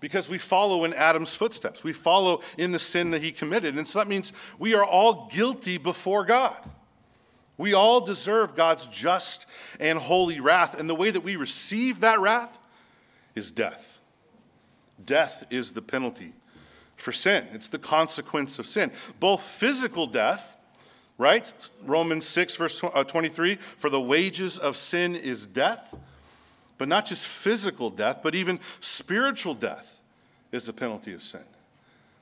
Because 0.04 0.28
we 0.28 0.38
follow 0.38 0.84
in 0.84 0.94
Adam's 0.94 1.34
footsteps. 1.34 1.82
We 1.82 1.94
follow 1.94 2.42
in 2.58 2.74
the 2.74 2.78
sin 2.78 3.12
that 3.12 3.22
he 3.22 3.32
committed. 3.32 3.78
And 3.78 3.88
so 3.88 4.00
that 4.00 4.08
means 4.10 4.34
we 4.60 4.76
are 4.76 4.84
all 4.84 5.30
guilty 5.32 5.78
before 5.78 6.26
God. 6.26 6.58
We 7.58 7.74
all 7.74 8.02
deserve 8.02 8.54
God's 8.54 8.86
just 8.88 9.46
and 9.80 9.98
holy 9.98 10.42
wrath. 10.42 10.78
And 10.78 10.90
the 10.90 10.94
way 10.94 11.10
that 11.10 11.24
we 11.24 11.38
receive 11.38 12.02
that 12.02 12.20
wrath 12.20 12.60
is 13.34 13.50
death. 13.50 14.02
Death 15.06 15.46
is 15.50 15.72
the 15.72 15.82
penalty 15.82 16.34
for 16.98 17.14
sin, 17.14 17.48
it's 17.54 17.70
the 17.70 17.80
consequence 17.80 18.60
of 18.60 18.68
sin. 18.68 18.92
Both 19.22 19.42
physical 19.42 20.06
death, 20.06 20.58
right? 21.18 21.50
Romans 21.86 22.28
6, 22.28 22.58
verse 22.58 22.84
uh, 22.84 23.06
23 23.06 23.58
for 23.78 23.90
the 23.90 24.02
wages 24.02 24.58
of 24.58 24.76
sin 24.76 25.16
is 25.16 25.46
death. 25.46 25.96
But 26.78 26.88
not 26.88 27.06
just 27.06 27.26
physical 27.26 27.90
death, 27.90 28.20
but 28.24 28.36
even 28.36 28.60
spiritual 28.80 29.54
death 29.54 30.00
is 30.52 30.66
the 30.66 30.74
penalty 30.74 31.14
of 31.14 31.22
sin. 31.22 31.44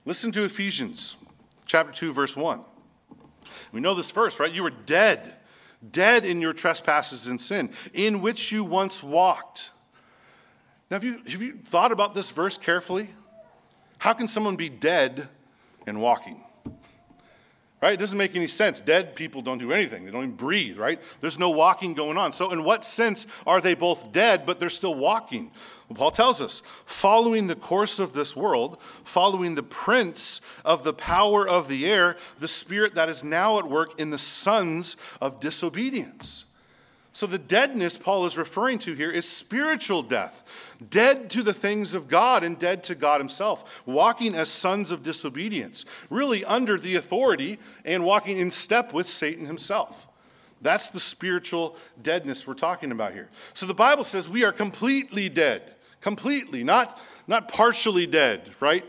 Listen 0.06 0.32
to 0.32 0.44
Ephesians 0.44 1.18
chapter 1.66 1.94
2, 1.94 2.14
verse 2.14 2.36
1. 2.36 2.62
We 3.72 3.80
know 3.80 3.94
this 3.94 4.12
verse, 4.12 4.40
right? 4.40 4.52
You 4.52 4.64
were 4.64 4.72
dead, 4.72 5.34
dead 5.92 6.26
in 6.26 6.42
your 6.42 6.54
trespasses 6.54 7.28
and 7.28 7.40
sin, 7.40 7.72
in 7.94 8.22
which 8.22 8.52
you 8.52 8.64
once 8.64 9.02
walked. 9.02 9.72
Now, 10.90 10.96
have 10.96 11.04
you, 11.04 11.22
have 11.28 11.42
you 11.42 11.58
thought 11.64 11.92
about 11.92 12.14
this 12.14 12.30
verse 12.30 12.58
carefully? 12.58 13.10
How 14.00 14.14
can 14.14 14.28
someone 14.28 14.56
be 14.56 14.68
dead 14.68 15.30
and 15.88 16.02
walking? 16.02 16.44
Right? 17.82 17.94
It 17.94 18.00
doesn't 18.00 18.18
make 18.18 18.36
any 18.36 18.48
sense. 18.48 18.80
Dead 18.80 19.16
people 19.16 19.42
don't 19.42 19.58
do 19.58 19.72
anything. 19.72 20.06
They 20.06 20.12
don't 20.12 20.24
even 20.24 20.36
breathe, 20.36 20.78
right? 20.78 21.02
There's 21.20 21.40
no 21.40 21.50
walking 21.50 21.96
going 21.96 22.16
on. 22.16 22.32
So, 22.32 22.52
in 22.52 22.64
what 22.64 22.86
sense 22.86 23.26
are 23.48 23.60
they 23.60 23.74
both 23.74 24.12
dead, 24.12 24.46
but 24.46 24.60
they're 24.60 24.70
still 24.70 24.94
walking? 24.94 25.50
Well, 25.90 25.98
Paul 25.98 26.12
tells 26.12 26.42
us 26.42 26.62
following 26.86 27.48
the 27.48 27.56
course 27.56 27.98
of 27.98 28.14
this 28.14 28.36
world, 28.36 28.78
following 29.04 29.56
the 29.56 29.64
prince 29.64 30.42
of 30.64 30.84
the 30.84 30.94
power 30.94 31.48
of 31.48 31.68
the 31.68 31.90
air, 31.90 32.18
the 32.38 32.48
spirit 32.48 32.94
that 32.94 33.10
is 33.10 33.24
now 33.24 33.58
at 33.58 33.68
work 33.68 34.00
in 34.00 34.12
the 34.12 34.20
sons 34.20 34.96
of 35.20 35.40
disobedience. 35.40 36.46
So, 37.14 37.28
the 37.28 37.38
deadness 37.38 37.98
Paul 37.98 38.26
is 38.26 38.38
referring 38.38 38.80
to 38.80 38.94
here 38.94 39.12
is 39.12 39.28
spiritual 39.28 40.02
death, 40.02 40.44
dead 40.90 41.30
to 41.32 41.44
the 41.44 41.54
things 41.54 41.94
of 41.94 42.08
God 42.08 42.42
and 42.44 42.58
dead 42.58 42.86
to 42.86 42.96
God 42.96 43.20
Himself, 43.20 43.82
walking 43.86 44.34
as 44.34 44.50
sons 44.50 44.92
of 44.92 45.04
disobedience, 45.04 45.84
really 46.10 46.46
under 46.46 46.78
the 46.78 46.96
authority 46.96 47.60
and 47.84 48.06
walking 48.06 48.38
in 48.38 48.50
step 48.50 48.94
with 48.94 49.10
Satan 49.10 49.46
himself. 49.46 50.08
That's 50.62 50.90
the 50.90 51.02
spiritual 51.02 51.76
deadness 52.02 52.48
we're 52.48 52.54
talking 52.54 52.92
about 52.92 53.12
here. 53.12 53.30
So, 53.54 53.66
the 53.66 53.74
Bible 53.74 54.06
says 54.06 54.30
we 54.30 54.46
are 54.46 54.54
completely 54.54 55.28
dead, 55.28 55.64
completely, 56.00 56.64
not, 56.64 56.98
not 57.28 57.50
partially 57.50 58.08
dead, 58.08 58.52
right? 58.62 58.86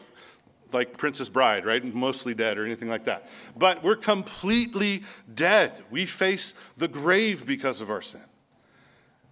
Like 0.75 0.97
Princess 0.97 1.29
Bride, 1.29 1.65
right? 1.65 1.85
Mostly 1.95 2.35
dead 2.35 2.59
or 2.59 2.65
anything 2.65 2.89
like 2.89 3.05
that. 3.05 3.29
But 3.57 3.83
we're 3.83 3.97
completely 3.97 5.05
dead. 5.35 5.73
We 5.91 6.07
face 6.07 6.55
the 6.77 6.89
grave 6.89 7.47
because 7.47 7.81
of 7.81 7.91
our 7.91 8.03
sin. 8.03 8.23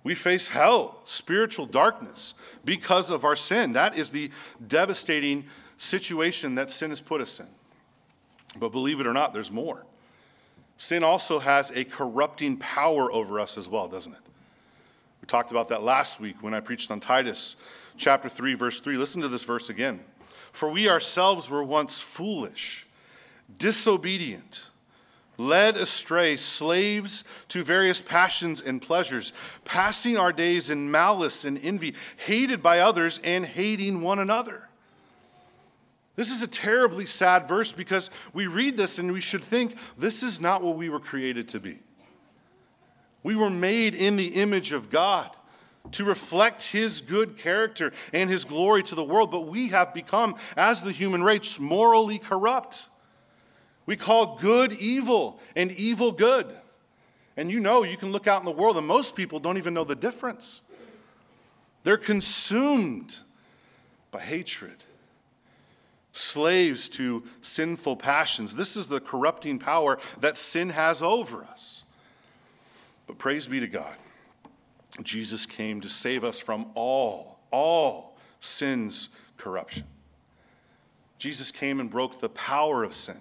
We 0.02 0.14
face 0.14 0.48
hell, 0.48 1.00
spiritual 1.04 1.66
darkness 1.66 2.34
because 2.64 3.10
of 3.10 3.24
our 3.24 3.36
sin. 3.36 3.74
That 3.74 3.98
is 3.98 4.10
the 4.10 4.30
devastating 4.66 5.44
situation 5.76 6.54
that 6.54 6.70
sin 6.70 6.90
has 6.90 7.00
put 7.00 7.20
us 7.20 7.38
in. 7.40 7.46
But 8.58 8.72
believe 8.72 9.00
it 9.00 9.06
or 9.06 9.12
not, 9.12 9.32
there's 9.32 9.50
more. 9.50 9.84
Sin 10.76 11.04
also 11.04 11.38
has 11.38 11.70
a 11.74 11.84
corrupting 11.84 12.56
power 12.56 13.12
over 13.12 13.38
us 13.38 13.58
as 13.58 13.68
well, 13.68 13.88
doesn't 13.88 14.12
it? 14.12 14.20
We 15.20 15.26
talked 15.26 15.50
about 15.50 15.68
that 15.68 15.82
last 15.82 16.18
week 16.18 16.42
when 16.42 16.54
I 16.54 16.60
preached 16.60 16.90
on 16.90 17.00
Titus 17.00 17.56
chapter 17.98 18.30
3, 18.30 18.54
verse 18.54 18.80
3. 18.80 18.96
Listen 18.96 19.20
to 19.20 19.28
this 19.28 19.44
verse 19.44 19.68
again. 19.68 20.00
For 20.52 20.68
we 20.68 20.88
ourselves 20.88 21.48
were 21.48 21.62
once 21.62 22.00
foolish, 22.00 22.86
disobedient, 23.58 24.70
led 25.36 25.76
astray, 25.76 26.36
slaves 26.36 27.24
to 27.48 27.64
various 27.64 28.02
passions 28.02 28.60
and 28.60 28.82
pleasures, 28.82 29.32
passing 29.64 30.16
our 30.16 30.32
days 30.32 30.70
in 30.70 30.90
malice 30.90 31.44
and 31.44 31.58
envy, 31.62 31.94
hated 32.16 32.62
by 32.62 32.80
others 32.80 33.20
and 33.24 33.46
hating 33.46 34.00
one 34.02 34.18
another. 34.18 34.68
This 36.16 36.30
is 36.30 36.42
a 36.42 36.48
terribly 36.48 37.06
sad 37.06 37.48
verse 37.48 37.72
because 37.72 38.10
we 38.34 38.46
read 38.46 38.76
this 38.76 38.98
and 38.98 39.12
we 39.12 39.22
should 39.22 39.42
think 39.42 39.76
this 39.96 40.22
is 40.22 40.40
not 40.40 40.62
what 40.62 40.76
we 40.76 40.90
were 40.90 41.00
created 41.00 41.48
to 41.50 41.60
be. 41.60 41.78
We 43.22 43.36
were 43.36 43.50
made 43.50 43.94
in 43.94 44.16
the 44.16 44.28
image 44.28 44.72
of 44.72 44.90
God 44.90 45.34
to 45.92 46.04
reflect 46.04 46.62
his 46.62 47.00
good 47.00 47.36
character 47.36 47.92
and 48.12 48.30
his 48.30 48.44
glory 48.44 48.82
to 48.84 48.94
the 48.94 49.04
world, 49.04 49.30
but 49.30 49.42
we 49.42 49.68
have 49.68 49.92
become, 49.94 50.36
as 50.56 50.82
the 50.82 50.92
human 50.92 51.22
race, 51.22 51.58
morally 51.58 52.18
corrupt. 52.18 52.88
We 53.86 53.96
call 53.96 54.36
good 54.36 54.72
evil 54.74 55.40
and 55.56 55.72
evil 55.72 56.12
good. 56.12 56.54
And 57.36 57.50
you 57.50 57.60
know, 57.60 57.82
you 57.82 57.96
can 57.96 58.12
look 58.12 58.26
out 58.26 58.40
in 58.40 58.44
the 58.44 58.52
world, 58.52 58.76
and 58.76 58.86
most 58.86 59.16
people 59.16 59.40
don't 59.40 59.56
even 59.56 59.74
know 59.74 59.84
the 59.84 59.96
difference. 59.96 60.62
They're 61.82 61.96
consumed 61.96 63.16
by 64.10 64.20
hatred, 64.20 64.84
slaves 66.12 66.88
to 66.90 67.22
sinful 67.40 67.96
passions. 67.96 68.56
This 68.56 68.76
is 68.76 68.88
the 68.88 69.00
corrupting 69.00 69.58
power 69.58 69.98
that 70.20 70.36
sin 70.36 70.70
has 70.70 71.00
over 71.00 71.44
us. 71.44 71.84
But 73.06 73.18
praise 73.18 73.46
be 73.46 73.60
to 73.60 73.66
God 73.66 73.96
Jesus 75.02 75.46
came 75.46 75.80
to 75.80 75.88
save 75.88 76.24
us 76.24 76.40
from 76.40 76.66
all, 76.74 77.38
all 77.50 78.16
sin's 78.40 79.08
corruption. 79.36 79.84
Jesus 81.18 81.50
came 81.50 81.80
and 81.80 81.90
broke 81.90 82.18
the 82.18 82.28
power 82.30 82.82
of 82.82 82.94
sin 82.94 83.20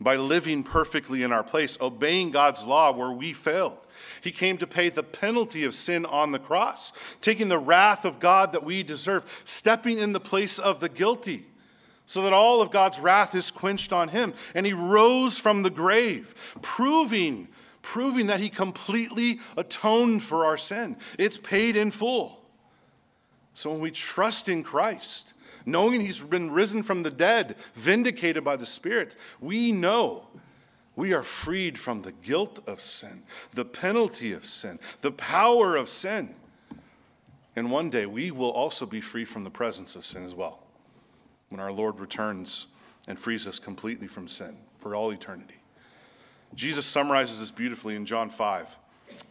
by 0.00 0.16
living 0.16 0.62
perfectly 0.62 1.22
in 1.22 1.32
our 1.32 1.42
place, 1.42 1.78
obeying 1.80 2.30
God's 2.30 2.64
law 2.64 2.92
where 2.92 3.10
we 3.10 3.32
failed. 3.32 3.78
He 4.20 4.30
came 4.30 4.58
to 4.58 4.66
pay 4.66 4.90
the 4.90 5.02
penalty 5.02 5.64
of 5.64 5.74
sin 5.74 6.04
on 6.04 6.32
the 6.32 6.38
cross, 6.38 6.92
taking 7.20 7.48
the 7.48 7.58
wrath 7.58 8.04
of 8.04 8.20
God 8.20 8.52
that 8.52 8.64
we 8.64 8.82
deserve, 8.82 9.42
stepping 9.44 9.98
in 9.98 10.12
the 10.12 10.20
place 10.20 10.58
of 10.58 10.80
the 10.80 10.88
guilty, 10.88 11.46
so 12.04 12.22
that 12.22 12.32
all 12.32 12.60
of 12.60 12.70
God's 12.70 13.00
wrath 13.00 13.34
is 13.34 13.50
quenched 13.50 13.92
on 13.92 14.08
him. 14.08 14.34
And 14.54 14.66
he 14.66 14.72
rose 14.72 15.38
from 15.38 15.62
the 15.62 15.70
grave, 15.70 16.34
proving 16.62 17.48
proving 17.86 18.26
that 18.26 18.40
he 18.40 18.48
completely 18.48 19.38
atoned 19.56 20.20
for 20.20 20.44
our 20.44 20.58
sin. 20.58 20.96
It's 21.20 21.38
paid 21.38 21.76
in 21.76 21.92
full. 21.92 22.42
So 23.54 23.70
when 23.70 23.80
we 23.80 23.92
trust 23.92 24.48
in 24.48 24.64
Christ, 24.64 25.34
knowing 25.64 26.00
he's 26.00 26.20
been 26.20 26.50
risen 26.50 26.82
from 26.82 27.04
the 27.04 27.12
dead, 27.12 27.54
vindicated 27.74 28.42
by 28.42 28.56
the 28.56 28.66
Spirit, 28.66 29.14
we 29.40 29.70
know 29.70 30.26
we 30.96 31.14
are 31.14 31.22
freed 31.22 31.78
from 31.78 32.02
the 32.02 32.10
guilt 32.10 32.60
of 32.66 32.82
sin, 32.82 33.22
the 33.54 33.64
penalty 33.64 34.32
of 34.32 34.46
sin, 34.46 34.80
the 35.02 35.12
power 35.12 35.76
of 35.76 35.88
sin. 35.88 36.34
And 37.54 37.70
one 37.70 37.88
day 37.88 38.04
we 38.04 38.32
will 38.32 38.50
also 38.50 38.84
be 38.84 39.00
free 39.00 39.24
from 39.24 39.44
the 39.44 39.50
presence 39.50 39.94
of 39.94 40.04
sin 40.04 40.24
as 40.24 40.34
well 40.34 40.58
when 41.50 41.60
our 41.60 41.72
Lord 41.72 42.00
returns 42.00 42.66
and 43.06 43.18
frees 43.18 43.46
us 43.46 43.60
completely 43.60 44.08
from 44.08 44.26
sin 44.26 44.56
for 44.80 44.96
all 44.96 45.12
eternity. 45.12 45.54
Jesus 46.56 46.86
summarizes 46.86 47.38
this 47.38 47.50
beautifully 47.50 47.94
in 47.96 48.06
John 48.06 48.30
5, 48.30 48.76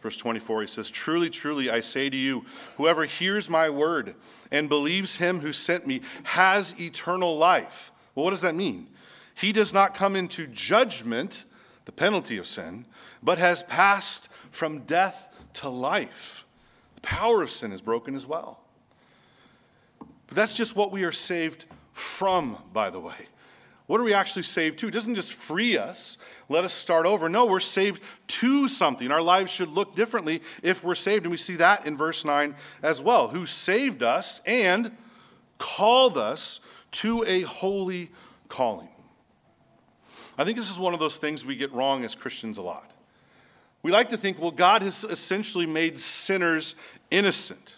verse 0.00 0.16
24. 0.16 0.62
He 0.62 0.66
says, 0.68 0.88
Truly, 0.88 1.28
truly, 1.28 1.68
I 1.68 1.80
say 1.80 2.08
to 2.08 2.16
you, 2.16 2.44
whoever 2.76 3.04
hears 3.04 3.50
my 3.50 3.68
word 3.68 4.14
and 4.52 4.68
believes 4.68 5.16
him 5.16 5.40
who 5.40 5.52
sent 5.52 5.86
me 5.86 6.02
has 6.22 6.80
eternal 6.80 7.36
life. 7.36 7.90
Well, 8.14 8.24
what 8.24 8.30
does 8.30 8.42
that 8.42 8.54
mean? 8.54 8.86
He 9.34 9.52
does 9.52 9.72
not 9.72 9.94
come 9.94 10.14
into 10.14 10.46
judgment, 10.46 11.44
the 11.84 11.92
penalty 11.92 12.38
of 12.38 12.46
sin, 12.46 12.86
but 13.22 13.38
has 13.38 13.64
passed 13.64 14.28
from 14.52 14.80
death 14.80 15.28
to 15.54 15.68
life. 15.68 16.46
The 16.94 17.00
power 17.00 17.42
of 17.42 17.50
sin 17.50 17.72
is 17.72 17.80
broken 17.80 18.14
as 18.14 18.26
well. 18.26 18.60
But 19.98 20.36
that's 20.36 20.56
just 20.56 20.76
what 20.76 20.92
we 20.92 21.02
are 21.02 21.12
saved 21.12 21.66
from, 21.92 22.58
by 22.72 22.88
the 22.88 23.00
way. 23.00 23.26
What 23.86 24.00
are 24.00 24.04
we 24.04 24.14
actually 24.14 24.42
saved 24.42 24.80
to? 24.80 24.88
It 24.88 24.92
doesn't 24.92 25.14
just 25.14 25.32
free 25.32 25.78
us, 25.78 26.18
let 26.48 26.64
us 26.64 26.74
start 26.74 27.06
over. 27.06 27.28
No, 27.28 27.46
we're 27.46 27.60
saved 27.60 28.02
to 28.26 28.66
something. 28.66 29.12
Our 29.12 29.22
lives 29.22 29.52
should 29.52 29.68
look 29.68 29.94
differently 29.94 30.42
if 30.62 30.82
we're 30.82 30.96
saved. 30.96 31.24
And 31.24 31.30
we 31.30 31.36
see 31.36 31.56
that 31.56 31.86
in 31.86 31.96
verse 31.96 32.24
9 32.24 32.56
as 32.82 33.00
well. 33.00 33.28
Who 33.28 33.46
saved 33.46 34.02
us 34.02 34.40
and 34.44 34.90
called 35.58 36.18
us 36.18 36.60
to 36.92 37.24
a 37.26 37.42
holy 37.42 38.10
calling. 38.48 38.88
I 40.38 40.44
think 40.44 40.56
this 40.56 40.70
is 40.70 40.78
one 40.78 40.92
of 40.92 41.00
those 41.00 41.18
things 41.18 41.46
we 41.46 41.56
get 41.56 41.72
wrong 41.72 42.04
as 42.04 42.14
Christians 42.14 42.58
a 42.58 42.62
lot. 42.62 42.90
We 43.82 43.92
like 43.92 44.08
to 44.10 44.16
think, 44.16 44.40
well, 44.40 44.50
God 44.50 44.82
has 44.82 45.04
essentially 45.04 45.66
made 45.66 46.00
sinners 46.00 46.74
innocent. 47.10 47.76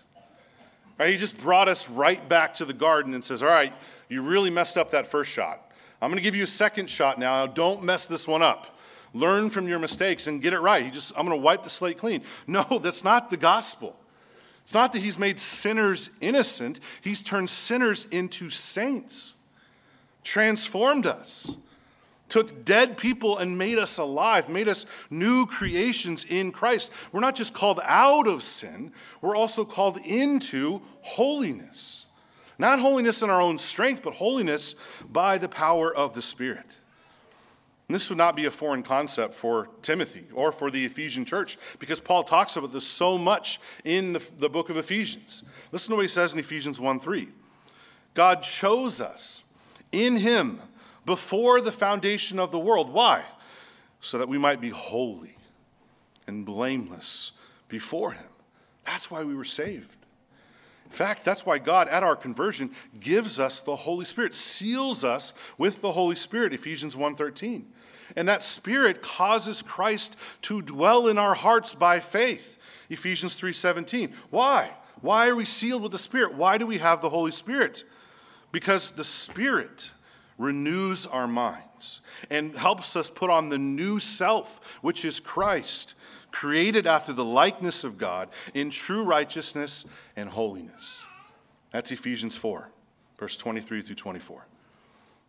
Right? 0.98 1.10
He 1.10 1.16
just 1.16 1.38
brought 1.38 1.68
us 1.68 1.88
right 1.88 2.26
back 2.28 2.54
to 2.54 2.64
the 2.64 2.72
garden 2.72 3.14
and 3.14 3.24
says, 3.24 3.42
all 3.42 3.48
right, 3.50 3.72
you 4.08 4.22
really 4.22 4.50
messed 4.50 4.76
up 4.76 4.90
that 4.92 5.06
first 5.06 5.30
shot. 5.30 5.67
I'm 6.00 6.10
going 6.10 6.18
to 6.18 6.22
give 6.22 6.36
you 6.36 6.44
a 6.44 6.48
second 6.48 6.88
shot 6.88 7.18
now. 7.18 7.46
Don't 7.46 7.82
mess 7.82 8.06
this 8.06 8.28
one 8.28 8.42
up. 8.42 8.78
learn 9.14 9.50
from 9.50 9.66
your 9.66 9.78
mistakes 9.78 10.26
and 10.26 10.40
get 10.42 10.52
it 10.52 10.60
right. 10.60 10.84
He 10.84 10.90
just, 10.90 11.12
I'm 11.16 11.26
going 11.26 11.38
to 11.38 11.42
wipe 11.42 11.64
the 11.64 11.70
slate 11.70 11.98
clean. 11.98 12.22
No, 12.46 12.64
that's 12.82 13.02
not 13.04 13.30
the 13.30 13.36
gospel. 13.36 13.96
It's 14.62 14.74
not 14.74 14.92
that 14.92 14.98
he's 14.98 15.18
made 15.18 15.40
sinners 15.40 16.10
innocent, 16.20 16.80
he's 17.00 17.22
turned 17.22 17.48
sinners 17.48 18.06
into 18.10 18.50
saints, 18.50 19.34
transformed 20.22 21.06
us, 21.06 21.56
took 22.28 22.66
dead 22.66 22.98
people 22.98 23.38
and 23.38 23.56
made 23.56 23.78
us 23.78 23.96
alive, 23.96 24.50
made 24.50 24.68
us 24.68 24.84
new 25.08 25.46
creations 25.46 26.26
in 26.26 26.52
Christ. 26.52 26.92
We're 27.12 27.20
not 27.20 27.34
just 27.34 27.54
called 27.54 27.80
out 27.82 28.26
of 28.26 28.42
sin, 28.42 28.92
we're 29.22 29.36
also 29.36 29.64
called 29.64 29.96
into 30.04 30.82
holiness. 31.00 32.04
Not 32.58 32.80
holiness 32.80 33.22
in 33.22 33.30
our 33.30 33.40
own 33.40 33.58
strength, 33.58 34.02
but 34.02 34.14
holiness 34.14 34.74
by 35.08 35.38
the 35.38 35.48
power 35.48 35.94
of 35.94 36.14
the 36.14 36.22
Spirit. 36.22 36.76
And 37.88 37.94
this 37.94 38.10
would 38.10 38.18
not 38.18 38.36
be 38.36 38.44
a 38.44 38.50
foreign 38.50 38.82
concept 38.82 39.34
for 39.34 39.68
Timothy 39.80 40.26
or 40.34 40.52
for 40.52 40.70
the 40.70 40.84
Ephesian 40.84 41.24
church 41.24 41.56
because 41.78 42.00
Paul 42.00 42.22
talks 42.22 42.56
about 42.56 42.72
this 42.72 42.86
so 42.86 43.16
much 43.16 43.60
in 43.84 44.12
the, 44.12 44.22
the 44.38 44.50
book 44.50 44.68
of 44.68 44.76
Ephesians. 44.76 45.42
Listen 45.72 45.92
to 45.92 45.96
what 45.96 46.02
he 46.02 46.08
says 46.08 46.34
in 46.34 46.38
Ephesians 46.38 46.78
1 46.78 47.00
3. 47.00 47.28
God 48.12 48.42
chose 48.42 49.00
us 49.00 49.44
in 49.90 50.16
him 50.16 50.60
before 51.06 51.62
the 51.62 51.72
foundation 51.72 52.38
of 52.38 52.50
the 52.50 52.58
world. 52.58 52.92
Why? 52.92 53.24
So 54.00 54.18
that 54.18 54.28
we 54.28 54.36
might 54.36 54.60
be 54.60 54.68
holy 54.68 55.36
and 56.26 56.44
blameless 56.44 57.32
before 57.68 58.12
him. 58.12 58.26
That's 58.84 59.10
why 59.10 59.24
we 59.24 59.34
were 59.34 59.44
saved. 59.44 59.96
In 60.88 60.94
fact, 60.94 61.22
that's 61.22 61.44
why 61.44 61.58
God, 61.58 61.86
at 61.88 62.02
our 62.02 62.16
conversion, 62.16 62.70
gives 62.98 63.38
us 63.38 63.60
the 63.60 63.76
Holy 63.76 64.06
Spirit, 64.06 64.34
seals 64.34 65.04
us 65.04 65.34
with 65.58 65.82
the 65.82 65.92
Holy 65.92 66.16
Spirit, 66.16 66.54
Ephesians 66.54 66.96
1.13. 66.96 67.64
And 68.16 68.26
that 68.26 68.42
Spirit 68.42 69.02
causes 69.02 69.60
Christ 69.60 70.16
to 70.42 70.62
dwell 70.62 71.06
in 71.06 71.18
our 71.18 71.34
hearts 71.34 71.74
by 71.74 72.00
faith, 72.00 72.56
Ephesians 72.88 73.38
3.17. 73.38 74.12
Why? 74.30 74.70
Why 75.02 75.28
are 75.28 75.36
we 75.36 75.44
sealed 75.44 75.82
with 75.82 75.92
the 75.92 75.98
Spirit? 75.98 76.32
Why 76.32 76.56
do 76.56 76.66
we 76.66 76.78
have 76.78 77.02
the 77.02 77.10
Holy 77.10 77.32
Spirit? 77.32 77.84
Because 78.50 78.92
the 78.92 79.04
Spirit 79.04 79.90
renews 80.38 81.04
our 81.04 81.28
minds 81.28 82.00
and 82.30 82.56
helps 82.56 82.96
us 82.96 83.10
put 83.10 83.28
on 83.28 83.50
the 83.50 83.58
new 83.58 83.98
self, 83.98 84.78
which 84.80 85.04
is 85.04 85.20
Christ 85.20 85.94
created 86.30 86.86
after 86.86 87.12
the 87.12 87.24
likeness 87.24 87.84
of 87.84 87.98
God 87.98 88.28
in 88.54 88.70
true 88.70 89.04
righteousness 89.04 89.86
and 90.16 90.28
holiness. 90.28 91.04
That's 91.70 91.90
Ephesians 91.90 92.36
4, 92.36 92.68
verse 93.18 93.36
23 93.36 93.82
through 93.82 93.94
24. 93.94 94.46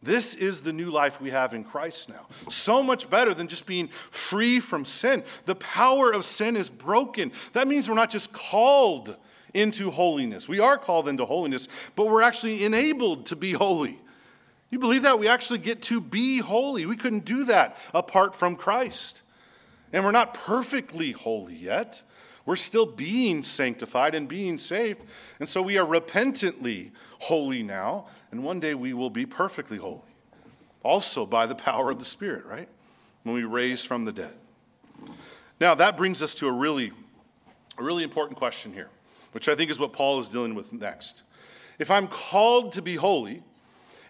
This 0.02 0.34
is 0.36 0.62
the 0.62 0.72
new 0.72 0.90
life 0.90 1.20
we 1.20 1.30
have 1.32 1.54
in 1.54 1.66
Christ 1.66 2.08
now. 2.08 2.26
So 2.48 2.82
much 2.82 3.10
better 3.10 3.34
than 3.34 3.50
just 3.50 3.66
being 3.66 3.90
free 4.12 4.62
from 4.62 4.86
sin. 4.86 5.24
The 5.46 5.56
power 5.56 6.14
of 6.14 6.24
sin 6.24 6.56
is 6.56 6.70
broken. 6.70 7.34
That 7.52 7.68
means 7.68 7.90
we're 7.90 7.96
not 7.96 8.10
just 8.10 8.32
called 8.32 9.18
into 9.54 9.92
holiness. 9.92 10.48
We 10.48 10.60
are 10.60 10.78
called 10.78 11.10
into 11.10 11.26
holiness, 11.26 11.68
but 11.96 12.08
we're 12.08 12.22
actually 12.22 12.64
enabled 12.64 13.26
to 13.28 13.36
be 13.36 13.52
holy. 13.52 14.00
You 14.70 14.80
believe 14.80 15.02
that? 15.02 15.20
We 15.20 15.28
actually 15.28 15.60
get 15.60 15.82
to 15.84 16.00
be 16.00 16.38
holy. 16.38 16.86
We 16.86 16.96
couldn't 16.96 17.26
do 17.26 17.46
that 17.46 17.76
apart 17.94 18.36
from 18.36 18.56
Christ. 18.56 19.24
And 19.92 20.04
we're 20.04 20.12
not 20.12 20.34
perfectly 20.34 21.12
holy 21.12 21.56
yet. 21.56 22.04
We're 22.46 22.56
still 22.56 22.86
being 22.86 23.44
sanctified 23.44 24.16
and 24.16 24.28
being 24.28 24.58
saved. 24.58 25.02
And 25.40 25.48
so 25.48 25.62
we 25.62 25.78
are 25.78 25.86
repentantly 25.86 26.92
holy 27.20 27.64
now. 27.64 28.08
And 28.32 28.44
one 28.44 28.60
day 28.60 28.76
we 28.76 28.94
will 28.94 29.10
be 29.10 29.26
perfectly 29.26 29.78
holy. 29.78 30.02
Also 30.84 31.26
by 31.26 31.46
the 31.46 31.56
power 31.56 31.92
of 31.92 32.00
the 32.00 32.06
Spirit, 32.06 32.46
right? 32.46 32.70
When 33.24 33.36
we 33.36 33.44
raise 33.44 33.84
from 33.84 34.06
the 34.06 34.12
dead. 34.12 34.34
Now 35.60 35.76
that 35.76 35.98
brings 35.98 36.22
us 36.22 36.34
to 36.36 36.48
a 36.48 36.52
really, 36.52 36.92
a 37.78 37.84
really 37.84 38.04
important 38.04 38.38
question 38.38 38.74
here, 38.74 38.90
which 39.32 39.50
I 39.50 39.56
think 39.56 39.70
is 39.70 39.80
what 39.80 39.94
Paul 39.94 40.20
is 40.20 40.28
dealing 40.28 40.56
with 40.56 40.72
next. 40.72 41.24
If 41.78 41.92
I'm 41.92 42.08
called 42.08 42.74
to 42.74 42.82
be 42.82 42.96
holy, 42.96 43.44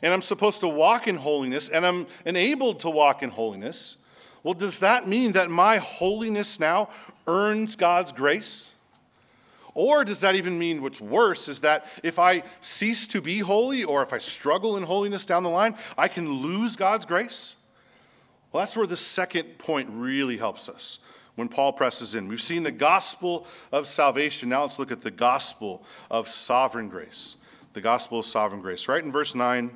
and 0.02 0.14
I'm 0.14 0.22
supposed 0.22 0.62
to 0.62 0.68
walk 0.68 1.08
in 1.08 1.18
holiness, 1.18 1.70
and 1.70 1.86
I'm 1.86 2.08
enabled 2.26 2.80
to 2.82 2.90
walk 2.90 3.22
in 3.22 3.30
holiness, 3.30 3.98
well, 4.44 4.54
does 4.54 4.80
that 4.80 5.08
mean 5.08 5.34
that 5.34 5.50
my 5.50 5.78
holiness 5.78 6.60
now 6.60 6.90
earns 7.28 7.76
God's 7.76 8.12
grace? 8.12 8.74
Or 9.74 10.04
does 10.04 10.22
that 10.22 10.36
even 10.36 10.58
mean 10.58 10.82
what's 10.82 11.00
worse 11.00 11.48
is 11.48 11.62
that 11.62 11.86
if 12.04 12.20
I 12.20 12.44
cease 12.60 13.08
to 13.08 13.22
be 13.22 13.40
holy 13.40 13.84
or 13.84 14.02
if 14.04 14.14
I 14.14 14.18
struggle 14.18 14.78
in 14.78 14.84
holiness 14.84 15.26
down 15.26 15.44
the 15.44 15.50
line, 15.50 15.76
I 15.98 16.08
can 16.08 16.42
lose 16.42 16.76
God's 16.76 17.06
grace? 17.06 17.56
Well, 18.52 18.62
that's 18.62 18.76
where 18.76 18.88
the 18.88 18.98
second 18.98 19.58
point 19.58 19.90
really 19.92 20.38
helps 20.38 20.70
us 20.70 21.00
when 21.36 21.48
Paul 21.48 21.72
presses 21.72 22.16
in. 22.16 22.28
We've 22.28 22.42
seen 22.42 22.64
the 22.64 22.72
gospel 22.72 23.46
of 23.72 23.88
salvation. 23.88 24.50
Now 24.50 24.64
let's 24.64 24.80
look 24.80 24.92
at 24.92 25.02
the 25.02 25.12
gospel 25.12 25.84
of 26.10 26.30
sovereign 26.30 26.90
grace. 26.90 27.38
The 27.74 27.82
gospel 27.82 28.20
of 28.20 28.26
sovereign 28.26 28.62
grace. 28.62 28.88
Right 28.88 29.04
in 29.04 29.12
verse 29.12 29.36
9, 29.36 29.72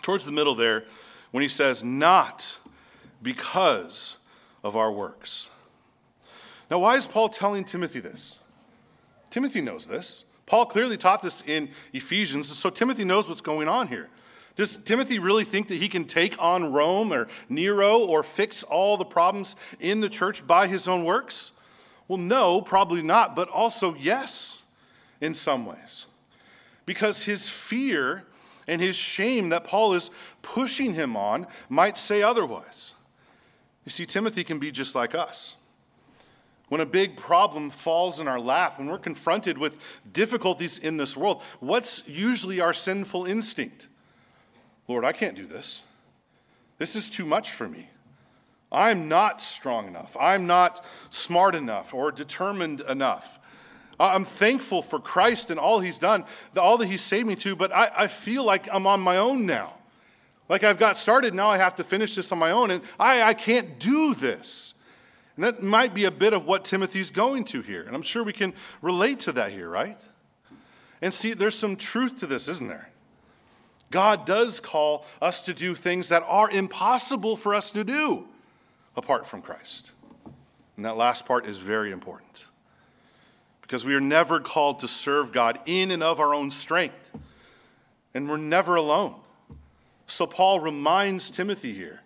towards 0.00 0.24
the 0.24 0.32
middle 0.32 0.54
there, 0.54 0.84
when 1.30 1.42
he 1.42 1.48
says, 1.48 1.84
Not 1.84 2.56
because 3.22 4.16
of 4.64 4.76
our 4.76 4.90
works. 4.90 5.50
Now, 6.70 6.78
why 6.78 6.96
is 6.96 7.06
Paul 7.06 7.28
telling 7.28 7.64
Timothy 7.64 8.00
this? 8.00 8.38
Timothy 9.30 9.60
knows 9.60 9.86
this. 9.86 10.24
Paul 10.46 10.66
clearly 10.66 10.96
taught 10.96 11.22
this 11.22 11.42
in 11.46 11.70
Ephesians, 11.92 12.48
so 12.48 12.70
Timothy 12.70 13.04
knows 13.04 13.28
what's 13.28 13.40
going 13.40 13.68
on 13.68 13.88
here. 13.88 14.08
Does 14.54 14.76
Timothy 14.76 15.18
really 15.18 15.44
think 15.44 15.68
that 15.68 15.76
he 15.76 15.88
can 15.88 16.04
take 16.04 16.36
on 16.38 16.72
Rome 16.72 17.12
or 17.12 17.28
Nero 17.48 18.00
or 18.00 18.22
fix 18.22 18.62
all 18.62 18.96
the 18.96 19.04
problems 19.04 19.56
in 19.80 20.00
the 20.00 20.10
church 20.10 20.46
by 20.46 20.66
his 20.66 20.86
own 20.86 21.04
works? 21.04 21.52
Well, 22.06 22.18
no, 22.18 22.60
probably 22.60 23.00
not, 23.00 23.34
but 23.34 23.48
also 23.48 23.94
yes, 23.94 24.62
in 25.20 25.32
some 25.32 25.64
ways. 25.64 26.06
Because 26.84 27.22
his 27.22 27.48
fear 27.48 28.24
and 28.66 28.80
his 28.80 28.96
shame 28.96 29.48
that 29.48 29.64
Paul 29.64 29.94
is 29.94 30.10
pushing 30.42 30.94
him 30.94 31.16
on 31.16 31.46
might 31.70 31.96
say 31.96 32.22
otherwise. 32.22 32.92
You 33.84 33.90
see, 33.90 34.06
Timothy 34.06 34.44
can 34.44 34.58
be 34.58 34.70
just 34.70 34.94
like 34.94 35.14
us. 35.14 35.56
When 36.68 36.80
a 36.80 36.86
big 36.86 37.16
problem 37.16 37.68
falls 37.70 38.18
in 38.18 38.28
our 38.28 38.40
lap, 38.40 38.78
when 38.78 38.88
we're 38.88 38.98
confronted 38.98 39.58
with 39.58 39.76
difficulties 40.10 40.78
in 40.78 40.96
this 40.96 41.16
world, 41.16 41.42
what's 41.60 42.02
usually 42.08 42.60
our 42.60 42.72
sinful 42.72 43.26
instinct? 43.26 43.88
Lord, 44.88 45.04
I 45.04 45.12
can't 45.12 45.36
do 45.36 45.46
this. 45.46 45.82
This 46.78 46.96
is 46.96 47.10
too 47.10 47.26
much 47.26 47.50
for 47.50 47.68
me. 47.68 47.88
I'm 48.70 49.06
not 49.06 49.40
strong 49.40 49.86
enough. 49.86 50.16
I'm 50.18 50.46
not 50.46 50.82
smart 51.10 51.54
enough 51.54 51.92
or 51.92 52.10
determined 52.10 52.80
enough. 52.80 53.38
I'm 54.00 54.24
thankful 54.24 54.80
for 54.80 54.98
Christ 54.98 55.50
and 55.50 55.60
all 55.60 55.80
He's 55.80 55.98
done, 55.98 56.24
all 56.56 56.78
that 56.78 56.86
He's 56.86 57.02
saved 57.02 57.28
me 57.28 57.36
to, 57.36 57.54
but 57.54 57.72
I, 57.72 57.90
I 57.94 58.06
feel 58.06 58.44
like 58.44 58.66
I'm 58.72 58.86
on 58.86 59.00
my 59.00 59.18
own 59.18 59.44
now. 59.44 59.74
Like 60.52 60.64
I've 60.64 60.78
got 60.78 60.98
started, 60.98 61.32
now 61.32 61.48
I 61.48 61.56
have 61.56 61.76
to 61.76 61.82
finish 61.82 62.14
this 62.14 62.30
on 62.30 62.38
my 62.38 62.50
own, 62.50 62.70
and 62.70 62.82
I, 63.00 63.22
I 63.22 63.32
can't 63.32 63.78
do 63.78 64.14
this. 64.14 64.74
And 65.34 65.44
that 65.46 65.62
might 65.62 65.94
be 65.94 66.04
a 66.04 66.10
bit 66.10 66.34
of 66.34 66.44
what 66.44 66.66
Timothy's 66.66 67.10
going 67.10 67.44
to 67.46 67.62
here. 67.62 67.84
And 67.84 67.96
I'm 67.96 68.02
sure 68.02 68.22
we 68.22 68.34
can 68.34 68.52
relate 68.82 69.20
to 69.20 69.32
that 69.32 69.52
here, 69.52 69.70
right? 69.70 69.98
And 71.00 71.14
see, 71.14 71.32
there's 71.32 71.58
some 71.58 71.74
truth 71.74 72.20
to 72.20 72.26
this, 72.26 72.48
isn't 72.48 72.68
there? 72.68 72.90
God 73.90 74.26
does 74.26 74.60
call 74.60 75.06
us 75.22 75.40
to 75.40 75.54
do 75.54 75.74
things 75.74 76.10
that 76.10 76.22
are 76.28 76.50
impossible 76.50 77.34
for 77.34 77.54
us 77.54 77.70
to 77.70 77.82
do 77.82 78.26
apart 78.94 79.26
from 79.26 79.40
Christ. 79.40 79.92
And 80.76 80.84
that 80.84 80.98
last 80.98 81.24
part 81.24 81.46
is 81.46 81.56
very 81.56 81.92
important. 81.92 82.46
Because 83.62 83.86
we 83.86 83.94
are 83.94 84.02
never 84.02 84.38
called 84.38 84.80
to 84.80 84.88
serve 84.88 85.32
God 85.32 85.60
in 85.64 85.90
and 85.90 86.02
of 86.02 86.20
our 86.20 86.34
own 86.34 86.50
strength. 86.50 87.10
And 88.12 88.28
we're 88.28 88.36
never 88.36 88.74
alone. 88.74 89.14
So 90.12 90.26
Paul 90.26 90.60
reminds 90.60 91.30
Timothy 91.30 91.72
here 91.72 92.00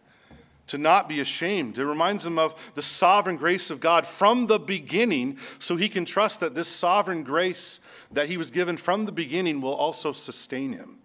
to 0.68 0.78
not 0.78 1.08
be 1.08 1.18
ashamed. 1.18 1.76
It 1.76 1.84
reminds 1.84 2.24
him 2.24 2.38
of 2.38 2.54
the 2.74 2.82
sovereign 2.82 3.36
grace 3.36 3.68
of 3.68 3.80
God 3.80 4.06
from 4.06 4.46
the 4.46 4.60
beginning, 4.60 5.38
so 5.58 5.74
he 5.74 5.88
can 5.88 6.04
trust 6.04 6.38
that 6.38 6.54
this 6.54 6.68
sovereign 6.68 7.24
grace 7.24 7.80
that 8.12 8.28
he 8.28 8.36
was 8.36 8.52
given 8.52 8.76
from 8.76 9.06
the 9.06 9.12
beginning 9.12 9.60
will 9.60 9.74
also 9.74 10.12
sustain 10.12 10.72
him 10.72 10.98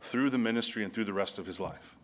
through 0.00 0.30
the 0.30 0.38
ministry 0.38 0.82
and 0.82 0.94
through 0.94 1.04
the 1.04 1.12
rest 1.12 1.38
of 1.38 1.44
his 1.44 1.60
life. 1.60 1.94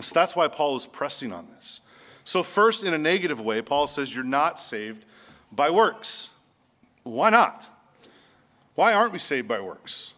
So 0.00 0.12
that's 0.14 0.34
why 0.34 0.48
Paul 0.48 0.76
is 0.76 0.86
pressing 0.86 1.32
on 1.32 1.46
this. 1.54 1.80
So, 2.24 2.42
first, 2.42 2.82
in 2.82 2.92
a 2.92 2.98
negative 2.98 3.40
way, 3.40 3.62
Paul 3.62 3.86
says 3.86 4.12
you're 4.12 4.24
not 4.24 4.58
saved 4.58 5.04
by 5.52 5.70
works. 5.70 6.30
Why 7.04 7.30
not? 7.30 7.68
Why 8.74 8.94
aren't 8.94 9.12
we 9.12 9.20
saved 9.20 9.46
by 9.46 9.60
works? 9.60 10.14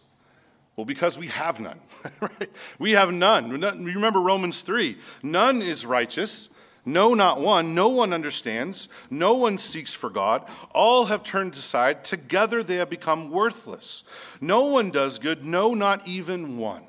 Well, 0.79 0.85
because 0.85 1.17
we 1.17 1.27
have 1.27 1.59
none, 1.59 1.81
right? 2.21 2.49
We 2.79 2.93
have 2.93 3.11
none. 3.11 3.51
You 3.51 3.95
Remember 3.95 4.21
Romans 4.21 4.61
3 4.61 4.95
none 5.21 5.61
is 5.61 5.85
righteous. 5.85 6.47
No, 6.85 7.13
not 7.13 7.41
one. 7.41 7.75
No 7.75 7.89
one 7.89 8.13
understands. 8.13 8.87
No 9.09 9.33
one 9.33 9.57
seeks 9.57 9.93
for 9.93 10.09
God. 10.09 10.47
All 10.71 11.07
have 11.07 11.21
turned 11.23 11.55
aside. 11.55 12.05
Together 12.05 12.63
they 12.63 12.77
have 12.77 12.89
become 12.89 13.29
worthless. 13.29 14.05
No 14.39 14.67
one 14.67 14.89
does 14.89 15.19
good. 15.19 15.43
No, 15.43 15.73
not 15.73 16.07
even 16.07 16.57
one. 16.57 16.83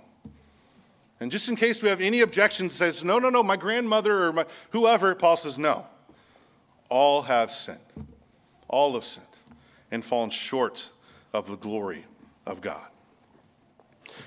And 1.19 1.33
just 1.33 1.49
in 1.49 1.57
case 1.57 1.83
we 1.83 1.89
have 1.89 2.01
any 2.01 2.21
objections, 2.21 2.73
says, 2.75 3.03
no, 3.03 3.19
no, 3.19 3.29
no, 3.29 3.43
my 3.43 3.57
grandmother 3.57 4.27
or 4.27 4.33
my, 4.33 4.47
whoever, 4.71 5.17
Paul 5.17 5.37
says, 5.37 5.59
no. 5.59 5.85
All 6.89 7.23
have 7.23 7.51
sinned. 7.51 7.81
All 8.69 8.95
have 8.95 9.05
sinned 9.05 9.27
and 9.91 10.05
fallen 10.05 10.31
short 10.31 10.91
of 11.33 11.49
the 11.49 11.57
glory 11.57 12.05
of 12.47 12.61
God. 12.61 12.87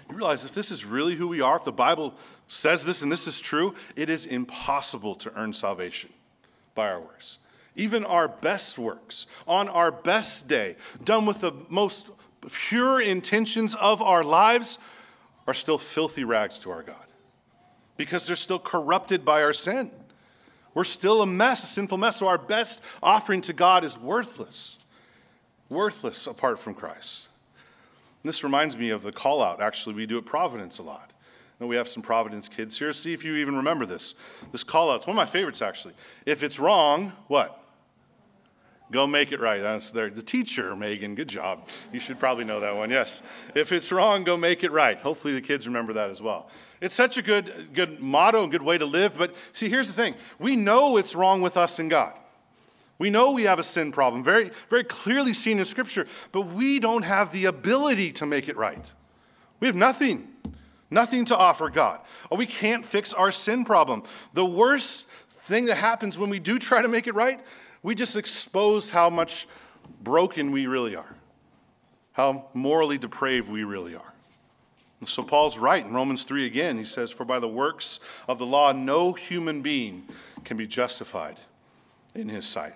You 0.09 0.15
realize 0.15 0.45
if 0.45 0.53
this 0.53 0.71
is 0.71 0.85
really 0.85 1.15
who 1.15 1.27
we 1.27 1.41
are, 1.41 1.57
if 1.57 1.63
the 1.63 1.71
Bible 1.71 2.15
says 2.47 2.85
this 2.85 3.01
and 3.01 3.11
this 3.11 3.27
is 3.27 3.39
true, 3.39 3.75
it 3.95 4.09
is 4.09 4.25
impossible 4.25 5.15
to 5.15 5.33
earn 5.35 5.53
salvation 5.53 6.11
by 6.75 6.89
our 6.89 6.99
works. 6.99 7.39
Even 7.75 8.05
our 8.05 8.27
best 8.27 8.77
works, 8.77 9.25
on 9.47 9.67
our 9.69 9.91
best 9.91 10.47
day, 10.47 10.75
done 11.03 11.25
with 11.25 11.39
the 11.39 11.53
most 11.69 12.07
pure 12.51 13.01
intentions 13.01 13.73
of 13.75 14.01
our 14.01 14.23
lives, 14.23 14.77
are 15.47 15.53
still 15.53 15.77
filthy 15.77 16.23
rags 16.23 16.59
to 16.59 16.71
our 16.71 16.83
God 16.83 16.95
because 17.97 18.27
they're 18.27 18.35
still 18.35 18.59
corrupted 18.59 19.25
by 19.25 19.43
our 19.43 19.53
sin. 19.53 19.91
We're 20.73 20.83
still 20.83 21.21
a 21.21 21.25
mess, 21.27 21.63
a 21.63 21.67
sinful 21.67 21.97
mess. 21.97 22.17
So 22.17 22.27
our 22.27 22.37
best 22.37 22.81
offering 23.01 23.41
to 23.41 23.53
God 23.53 23.83
is 23.83 23.97
worthless, 23.97 24.79
worthless 25.69 26.25
apart 26.27 26.59
from 26.59 26.73
Christ. 26.73 27.27
And 28.23 28.29
this 28.29 28.43
reminds 28.43 28.77
me 28.77 28.89
of 28.89 29.03
the 29.03 29.11
call 29.11 29.43
out, 29.43 29.61
actually, 29.61 29.95
we 29.95 30.05
do 30.05 30.17
at 30.17 30.25
Providence 30.25 30.79
a 30.79 30.83
lot. 30.83 31.11
And 31.59 31.67
we 31.67 31.75
have 31.75 31.89
some 31.89 32.01
Providence 32.01 32.47
kids 32.49 32.79
here. 32.79 32.93
See 32.93 33.13
if 33.13 33.23
you 33.23 33.35
even 33.35 33.55
remember 33.57 33.85
this. 33.85 34.15
This 34.51 34.63
call 34.63 34.91
out, 34.91 34.97
it's 34.97 35.07
one 35.07 35.15
of 35.15 35.17
my 35.17 35.25
favorites, 35.25 35.61
actually. 35.61 35.93
If 36.25 36.41
it's 36.41 36.57
wrong, 36.57 37.11
what? 37.27 37.59
Go 38.91 39.07
make 39.07 39.31
it 39.31 39.39
right. 39.39 39.61
That's 39.61 39.91
there. 39.91 40.09
The 40.09 40.21
teacher, 40.21 40.75
Megan, 40.75 41.15
good 41.15 41.27
job. 41.27 41.67
You 41.91 41.99
should 41.99 42.19
probably 42.19 42.45
know 42.45 42.59
that 42.59 42.75
one, 42.75 42.91
yes. 42.91 43.21
If 43.55 43.71
it's 43.71 43.91
wrong, 43.91 44.23
go 44.23 44.37
make 44.37 44.63
it 44.63 44.71
right. 44.71 44.97
Hopefully 44.99 45.33
the 45.33 45.41
kids 45.41 45.67
remember 45.67 45.93
that 45.93 46.09
as 46.09 46.21
well. 46.21 46.49
It's 46.79 46.95
such 46.95 47.17
a 47.17 47.21
good, 47.21 47.69
good 47.73 47.99
motto 47.99 48.43
and 48.43 48.51
good 48.51 48.61
way 48.61 48.77
to 48.77 48.85
live. 48.85 49.17
But 49.17 49.35
see, 49.51 49.67
here's 49.67 49.87
the 49.87 49.93
thing 49.93 50.15
we 50.39 50.55
know 50.55 50.97
it's 50.97 51.15
wrong 51.15 51.41
with 51.41 51.57
us 51.57 51.79
and 51.79 51.89
God. 51.89 52.13
We 52.99 53.09
know 53.09 53.31
we 53.31 53.43
have 53.43 53.59
a 53.59 53.63
sin 53.63 53.91
problem, 53.91 54.23
very, 54.23 54.51
very 54.69 54.83
clearly 54.83 55.33
seen 55.33 55.59
in 55.59 55.65
Scripture, 55.65 56.07
but 56.31 56.41
we 56.41 56.79
don't 56.79 57.03
have 57.03 57.31
the 57.31 57.45
ability 57.45 58.11
to 58.13 58.25
make 58.25 58.47
it 58.47 58.55
right. 58.55 58.93
We 59.59 59.67
have 59.67 59.75
nothing, 59.75 60.27
nothing 60.91 61.25
to 61.25 61.37
offer 61.37 61.69
God. 61.69 61.99
Or 62.29 62.37
we 62.37 62.45
can't 62.45 62.85
fix 62.85 63.13
our 63.13 63.31
sin 63.31 63.65
problem. 63.65 64.03
The 64.33 64.45
worst 64.45 65.07
thing 65.29 65.65
that 65.65 65.75
happens 65.75 66.17
when 66.17 66.29
we 66.29 66.39
do 66.39 66.59
try 66.59 66.81
to 66.81 66.87
make 66.87 67.07
it 67.07 67.15
right 67.15 67.39
we 67.83 67.93
just 67.93 68.15
expose 68.15 68.89
how 68.89 69.09
much 69.09 69.47
broken 70.01 70.51
we 70.51 70.65
really 70.65 70.95
are, 70.95 71.15
how 72.13 72.45
morally 72.53 72.97
depraved 72.97 73.49
we 73.49 73.65
really 73.65 73.93
are. 73.93 74.13
So 75.05 75.21
Paul's 75.21 75.59
right 75.59 75.85
in 75.85 75.93
Romans 75.93 76.23
3 76.23 76.45
again. 76.45 76.77
He 76.77 76.85
says, 76.85 77.11
For 77.11 77.25
by 77.25 77.39
the 77.39 77.47
works 77.47 77.99
of 78.29 78.39
the 78.39 78.45
law, 78.45 78.71
no 78.71 79.11
human 79.11 79.61
being 79.61 80.07
can 80.45 80.55
be 80.55 80.65
justified 80.65 81.37
in 82.15 82.29
his 82.29 82.47
sight. 82.47 82.75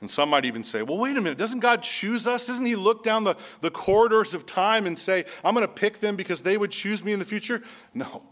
And 0.00 0.10
some 0.10 0.28
might 0.28 0.44
even 0.44 0.62
say, 0.62 0.82
well, 0.82 0.98
wait 0.98 1.16
a 1.16 1.20
minute, 1.20 1.38
doesn't 1.38 1.60
God 1.60 1.82
choose 1.82 2.26
us? 2.26 2.46
Doesn't 2.46 2.66
He 2.66 2.76
look 2.76 3.02
down 3.02 3.24
the, 3.24 3.36
the 3.62 3.70
corridors 3.70 4.34
of 4.34 4.44
time 4.44 4.86
and 4.86 4.98
say, 4.98 5.24
I'm 5.42 5.54
going 5.54 5.66
to 5.66 5.72
pick 5.72 6.00
them 6.00 6.16
because 6.16 6.42
they 6.42 6.58
would 6.58 6.70
choose 6.70 7.02
me 7.02 7.12
in 7.12 7.18
the 7.18 7.24
future? 7.24 7.62
No, 7.94 8.22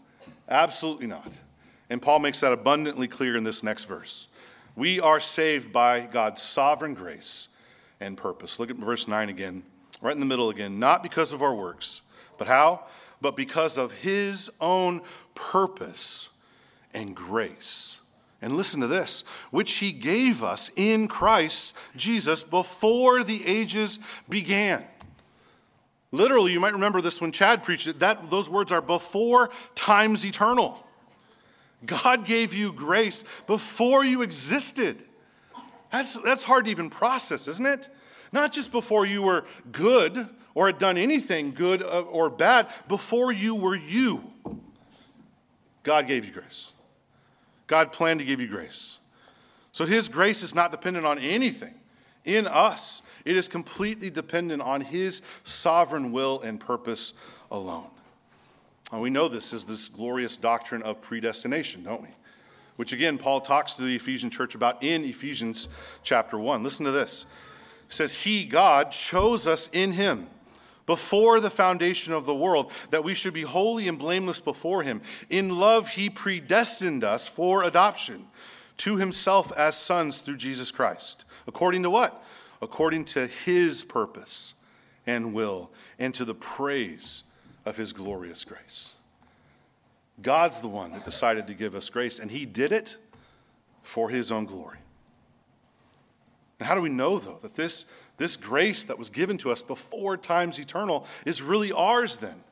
absolutely 0.47 1.07
not. 1.07 1.33
And 1.89 2.01
Paul 2.01 2.19
makes 2.19 2.39
that 2.41 2.53
abundantly 2.53 3.07
clear 3.07 3.35
in 3.35 3.43
this 3.43 3.63
next 3.63 3.85
verse. 3.85 4.27
We 4.75 4.99
are 4.99 5.19
saved 5.19 5.71
by 5.71 6.01
God's 6.01 6.41
sovereign 6.41 6.93
grace 6.93 7.47
and 7.99 8.17
purpose. 8.17 8.59
Look 8.59 8.69
at 8.69 8.75
verse 8.75 9.07
9 9.07 9.29
again, 9.29 9.63
right 10.01 10.13
in 10.13 10.19
the 10.19 10.25
middle 10.25 10.49
again. 10.49 10.79
Not 10.79 11.01
because 11.01 11.33
of 11.33 11.41
our 11.41 11.55
works, 11.55 12.01
but 12.37 12.47
how? 12.47 12.85
But 13.21 13.35
because 13.35 13.77
of 13.77 13.91
His 13.91 14.51
own 14.59 15.01
purpose 15.33 16.29
and 16.93 17.15
grace. 17.15 18.01
And 18.41 18.57
listen 18.57 18.81
to 18.81 18.87
this, 18.87 19.23
which 19.49 19.75
He 19.77 19.91
gave 19.91 20.43
us 20.43 20.69
in 20.75 21.07
Christ 21.07 21.75
Jesus 21.95 22.43
before 22.43 23.23
the 23.23 23.45
ages 23.45 23.99
began. 24.29 24.83
Literally, 26.11 26.53
you 26.53 26.59
might 26.59 26.73
remember 26.73 27.01
this 27.01 27.19
when 27.19 27.31
Chad 27.31 27.63
preached 27.63 27.87
it. 27.87 27.99
That 27.99 28.29
those 28.29 28.49
words 28.49 28.71
are 28.71 28.81
before 28.81 29.49
times 29.73 30.25
eternal. 30.25 30.85
God 31.85 32.25
gave 32.25 32.53
you 32.53 32.71
grace 32.71 33.23
before 33.47 34.05
you 34.05 34.21
existed. 34.21 35.01
That's, 35.91 36.15
that's 36.17 36.43
hard 36.43 36.65
to 36.65 36.71
even 36.71 36.89
process, 36.89 37.47
isn't 37.47 37.65
it? 37.65 37.89
Not 38.31 38.51
just 38.51 38.71
before 38.71 39.05
you 39.05 39.21
were 39.21 39.45
good 39.71 40.27
or 40.53 40.67
had 40.67 40.79
done 40.79 40.97
anything 40.97 41.53
good 41.53 41.81
uh, 41.81 42.01
or 42.01 42.29
bad, 42.29 42.67
before 42.87 43.31
you 43.31 43.55
were 43.55 43.75
you. 43.75 44.23
God 45.83 46.07
gave 46.07 46.25
you 46.25 46.31
grace. 46.31 46.73
God 47.67 47.91
planned 47.91 48.19
to 48.19 48.25
give 48.25 48.39
you 48.39 48.47
grace. 48.47 48.99
So 49.71 49.85
his 49.85 50.07
grace 50.09 50.43
is 50.43 50.55
not 50.55 50.71
dependent 50.71 51.05
on 51.05 51.19
anything 51.19 51.73
in 52.25 52.47
us, 52.47 53.01
it 53.23 53.37
is 53.37 53.47
completely 53.47 54.09
dependent 54.09 54.61
on 54.61 54.81
his 54.81 55.21
sovereign 55.43 56.11
will 56.11 56.41
and 56.41 56.59
purpose 56.59 57.13
alone. 57.51 57.87
And 58.91 59.01
we 59.01 59.09
know 59.09 59.27
this 59.27 59.53
is 59.53 59.65
this 59.65 59.87
glorious 59.87 60.37
doctrine 60.37 60.81
of 60.81 61.01
predestination, 61.01 61.83
don't 61.83 62.01
we? 62.01 62.09
Which 62.75 62.93
again, 62.93 63.17
Paul 63.17 63.41
talks 63.41 63.73
to 63.73 63.83
the 63.83 63.95
Ephesian 63.95 64.29
church 64.29 64.53
about 64.55 64.83
in 64.83 65.05
Ephesians 65.05 65.67
chapter 66.03 66.37
1. 66.37 66.61
Listen 66.63 66.85
to 66.85 66.91
this. 66.91 67.25
It 67.87 67.93
says, 67.93 68.15
He, 68.15 68.43
God, 68.45 68.91
chose 68.91 69.47
us 69.47 69.69
in 69.71 69.93
Him 69.93 70.27
before 70.85 71.39
the 71.39 71.49
foundation 71.49 72.13
of 72.13 72.25
the 72.25 72.35
world, 72.35 72.71
that 72.91 73.03
we 73.03 73.13
should 73.13 73.33
be 73.33 73.41
holy 73.41 73.87
and 73.87 73.97
blameless 73.97 74.39
before 74.39 74.83
Him. 74.83 75.01
In 75.29 75.57
love, 75.57 75.89
He 75.89 76.09
predestined 76.09 77.03
us 77.03 77.27
for 77.27 77.63
adoption 77.63 78.27
to 78.77 78.97
Himself 78.97 79.51
as 79.53 79.77
sons 79.77 80.21
through 80.21 80.37
Jesus 80.37 80.71
Christ. 80.71 81.25
According 81.47 81.83
to 81.83 81.89
what? 81.89 82.23
According 82.61 83.05
to 83.05 83.27
His 83.27 83.83
purpose 83.83 84.55
and 85.07 85.33
will, 85.33 85.69
and 85.99 86.13
to 86.15 86.25
the 86.25 86.35
praise 86.35 87.23
of 87.65 87.77
his 87.77 87.93
glorious 87.93 88.43
grace. 88.45 88.95
God's 90.21 90.59
the 90.59 90.67
one 90.67 90.91
that 90.91 91.03
decided 91.03 91.47
to 91.47 91.53
give 91.53 91.75
us 91.75 91.89
grace, 91.89 92.19
and 92.19 92.31
he 92.31 92.45
did 92.45 92.71
it 92.71 92.97
for 93.83 94.09
his 94.09 94.31
own 94.31 94.45
glory. 94.45 94.77
And 96.59 96.67
how 96.67 96.75
do 96.75 96.81
we 96.81 96.89
know, 96.89 97.19
though, 97.19 97.39
that 97.41 97.55
this, 97.55 97.85
this 98.17 98.35
grace 98.35 98.83
that 98.85 98.97
was 98.97 99.09
given 99.09 99.37
to 99.39 99.51
us 99.51 99.61
before 99.61 100.17
times 100.17 100.59
eternal 100.59 101.05
is 101.25 101.41
really 101.41 101.71
ours 101.71 102.17
then? 102.17 102.43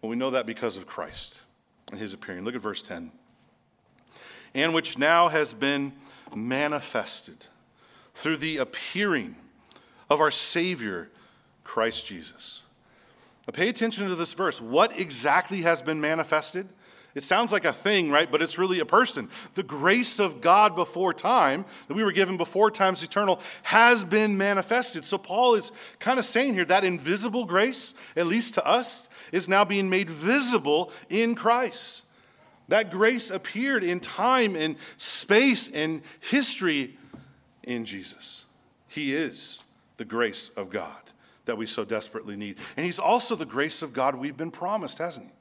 Well, 0.00 0.10
we 0.10 0.16
know 0.16 0.30
that 0.30 0.46
because 0.46 0.76
of 0.76 0.86
Christ 0.86 1.42
and 1.90 1.98
his 1.98 2.12
appearing. 2.12 2.44
Look 2.44 2.54
at 2.54 2.60
verse 2.60 2.82
10. 2.82 3.10
And 4.54 4.74
which 4.74 4.98
now 4.98 5.28
has 5.28 5.52
been 5.52 5.92
manifested 6.34 7.46
through 8.14 8.36
the 8.38 8.58
appearing 8.58 9.36
of 10.10 10.20
our 10.20 10.30
Savior, 10.30 11.08
Christ 11.64 12.06
Jesus 12.06 12.64
now 13.46 13.52
pay 13.52 13.68
attention 13.68 14.08
to 14.08 14.14
this 14.14 14.32
verse. 14.32 14.60
What 14.60 14.98
exactly 14.98 15.62
has 15.62 15.82
been 15.82 16.00
manifested? 16.00 16.68
It 17.14 17.22
sounds 17.22 17.52
like 17.52 17.64
a 17.64 17.72
thing, 17.72 18.10
right? 18.10 18.30
But 18.30 18.42
it's 18.42 18.58
really 18.58 18.80
a 18.80 18.84
person. 18.84 19.28
The 19.54 19.62
grace 19.62 20.18
of 20.18 20.40
God 20.40 20.74
before 20.74 21.14
time, 21.14 21.64
that 21.86 21.94
we 21.94 22.02
were 22.02 22.12
given 22.12 22.36
before 22.36 22.70
times 22.72 23.04
eternal, 23.04 23.40
has 23.62 24.02
been 24.02 24.36
manifested. 24.36 25.04
So 25.04 25.16
Paul 25.16 25.54
is 25.54 25.70
kind 26.00 26.18
of 26.18 26.26
saying 26.26 26.54
here 26.54 26.64
that 26.64 26.84
invisible 26.84 27.44
grace, 27.44 27.94
at 28.16 28.26
least 28.26 28.54
to 28.54 28.66
us, 28.66 29.08
is 29.30 29.48
now 29.48 29.64
being 29.64 29.88
made 29.88 30.10
visible 30.10 30.90
in 31.08 31.36
Christ. 31.36 32.04
That 32.68 32.90
grace 32.90 33.30
appeared 33.30 33.84
in 33.84 34.00
time 34.00 34.56
and 34.56 34.76
space 34.96 35.68
and 35.68 36.02
history 36.20 36.96
in 37.62 37.84
Jesus. 37.84 38.44
He 38.88 39.14
is 39.14 39.62
the 39.98 40.04
grace 40.04 40.48
of 40.50 40.70
God 40.70 40.96
that 41.44 41.58
we 41.58 41.66
so 41.66 41.84
desperately 41.84 42.36
need. 42.36 42.56
And 42.76 42.84
He's 42.84 42.98
also 42.98 43.36
the 43.36 43.46
grace 43.46 43.82
of 43.82 43.92
God 43.92 44.14
we've 44.14 44.36
been 44.36 44.50
promised, 44.50 44.98
hasn't 44.98 45.26
He? 45.26 45.32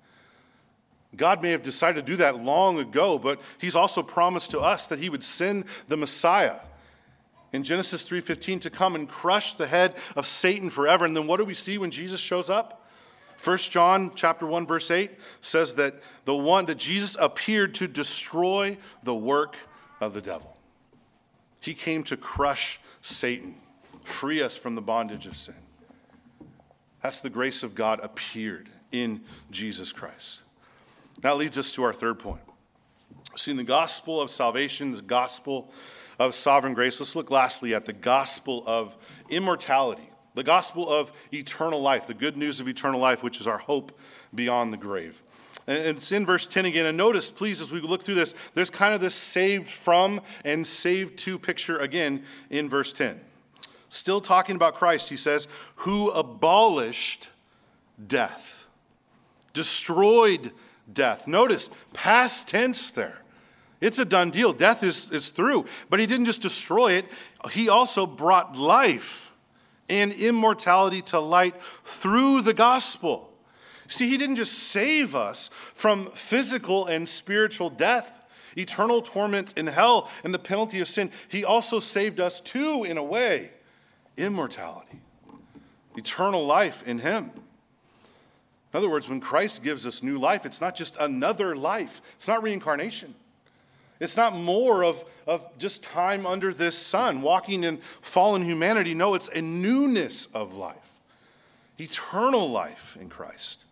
God 1.16 1.42
may 1.42 1.52
have 1.52 1.64
decided 1.64 2.06
to 2.06 2.12
do 2.12 2.18
that 2.18 2.44
long 2.44 2.80
ago, 2.80 3.20
but 3.20 3.40
He's 3.60 3.76
also 3.76 4.02
promised 4.02 4.52
to 4.52 4.60
us 4.60 4.88
that 4.88 5.00
He 5.00 5.10
would 5.10 5.24
send 5.24 5.66
the 5.88 5.98
Messiah 5.98 6.60
in 7.52 7.64
Genesis 7.64 8.04
3:15 8.08 8.62
to 8.62 8.70
come 8.70 8.96
and 8.96 9.08
crush 9.08 9.54
the 9.54 9.68
head 9.68 9.96
of 10.16 10.28
Satan 10.28 10.70
forever. 10.70 11.06
And 11.06 11.16
then 11.16 11.28
what 11.28 11.38
do 11.38 11.46
we 11.46 11.54
see 11.54 11.78
when 11.78 11.92
Jesus 11.92 12.20
shows 12.20 12.50
up? 12.50 12.88
1 13.44 13.58
John 13.58 14.12
chapter 14.16 14.46
1 14.48 14.66
verse 14.66 14.90
8 14.90 15.12
says 15.42 15.74
that 15.74 15.96
the 16.26 16.36
one 16.36 16.66
that 16.66 16.78
Jesus 16.78 17.18
appeared 17.20 17.76
to 17.76 17.88
destroy 17.88 18.78
the 19.04 19.14
work 19.14 19.56
of 20.00 20.14
the 20.14 20.22
devil. 20.22 20.56
He 21.60 21.74
came 21.74 22.04
to 22.06 22.18
crush 22.18 22.80
Satan, 23.02 23.56
free 24.04 24.42
us 24.42 24.58
from 24.58 24.76
the 24.76 24.82
bondage 24.82 25.26
of 25.26 25.38
sin. 25.38 25.56
That's 27.02 27.20
the 27.20 27.30
grace 27.30 27.64
of 27.64 27.76
God 27.76 28.00
appeared 28.02 28.70
in 28.92 29.22
Jesus 29.52 29.92
Christ. 29.92 30.44
That 31.22 31.38
leads 31.38 31.58
us 31.58 31.72
to 31.74 31.84
our 31.84 31.94
third 31.94 32.20
point. 32.20 32.42
Seeing 33.36 33.58
the 33.58 33.64
gospel 33.64 34.22
of 34.22 34.30
salvation, 34.30 34.92
the 34.92 35.02
gospel 35.02 35.72
of 36.20 36.36
sovereign 36.36 36.74
grace. 36.74 37.00
Let's 37.00 37.16
look 37.16 37.32
lastly 37.32 37.74
at 37.74 37.86
the 37.86 37.94
gospel 37.94 38.64
of 38.68 38.96
immortality, 39.30 40.10
the 40.36 40.44
gospel 40.44 40.90
of 40.90 41.12
eternal 41.34 41.82
life, 41.82 42.08
the 42.08 42.14
good 42.14 42.38
news 42.38 42.60
of 42.60 42.68
eternal 42.68 43.00
life, 43.00 43.24
which 43.24 43.40
is 43.40 43.48
our 43.48 43.58
hope 43.58 43.98
beyond 44.34 44.74
the 44.74 44.78
grave. 44.78 45.24
And 45.66 45.98
it's 45.98 46.12
in 46.12 46.26
verse 46.26 46.46
10 46.46 46.66
again. 46.66 46.86
And 46.86 46.98
notice, 46.98 47.30
please, 47.30 47.62
as 47.62 47.72
we 47.72 47.80
look 47.80 48.04
through 48.04 48.16
this, 48.16 48.36
there's 48.54 48.70
kind 48.70 48.94
of 48.94 49.02
this 49.02 49.16
saved 49.16 49.68
from 49.68 50.22
and 50.44 50.68
saved 50.68 51.18
to 51.20 51.40
picture 51.40 51.78
again 51.78 52.24
in 52.50 52.70
verse 52.70 52.92
10. 52.92 53.20
Still 53.88 54.22
talking 54.22 54.56
about 54.56 54.76
Christ, 54.76 55.10
he 55.10 55.18
says, 55.18 55.48
who 55.76 56.10
abolished 56.10 57.30
death, 58.08 58.68
destroyed 59.54 60.52
death. 60.92 61.28
Notice, 61.28 61.70
past 61.94 62.50
tense 62.50 62.92
there. 62.92 63.20
It's 63.82 64.00
a 64.00 64.06
done 64.06 64.32
deal. 64.32 64.54
Death 64.54 64.84
is, 64.84 65.12
is 65.12 65.30
through. 65.30 65.66
But 65.90 66.00
he 66.00 66.06
didn't 66.06 66.26
just 66.26 66.42
destroy 66.42 66.94
it, 66.94 67.06
he 67.52 67.70
also 67.70 68.06
brought 68.06 68.56
life 68.56 69.32
and 69.90 70.14
immortality 70.14 71.02
to 71.02 71.20
light 71.20 71.62
through 71.62 72.42
the 72.42 72.54
gospel. 72.54 73.30
See, 73.88 74.10
he 74.10 74.18
didn't 74.18 74.38
just 74.38 74.54
save 74.54 75.14
us 75.14 75.50
from 75.74 76.10
physical 76.12 76.88
and 76.88 77.08
spiritual 77.08 77.70
death, 77.70 78.26
eternal 78.58 79.02
torment 79.02 79.54
in 79.58 79.68
hell, 79.68 80.10
and 80.24 80.34
the 80.34 80.40
penalty 80.40 80.80
of 80.80 80.88
sin. 80.88 81.12
He 81.28 81.44
also 81.44 81.80
saved 81.80 82.20
us, 82.20 82.40
too, 82.40 82.86
in 82.86 82.98
a 82.98 83.04
way 83.04 83.52
immortality, 84.16 85.02
eternal 85.98 86.46
life 86.46 86.84
in 86.88 87.00
Him. 87.00 87.32
In 88.74 88.78
other 88.78 88.90
words, 88.90 89.08
when 89.08 89.20
Christ 89.20 89.64
gives 89.64 89.86
us 89.86 90.02
new 90.02 90.18
life, 90.18 90.46
it's 90.46 90.60
not 90.60 90.76
just 90.76 90.98
another 91.00 91.56
life, 91.56 92.02
it's 92.16 92.28
not 92.28 92.42
reincarnation. 92.42 93.14
It's 94.00 94.18
not 94.18 94.36
more 94.36 94.84
of, 94.84 95.06
of 95.28 95.46
just 95.60 95.84
time 95.84 96.26
under 96.26 96.54
this 96.54 96.78
sun, 96.78 97.22
walking 97.22 97.64
in 97.64 97.78
fallen 98.02 98.42
humanity. 98.42 98.94
No, 98.96 99.14
it's 99.14 99.30
a 99.30 99.42
newness 99.42 100.26
of 100.34 100.56
life, 100.56 101.00
eternal 101.80 102.50
life 102.50 102.98
in 103.00 103.10
Christ. 103.10 103.66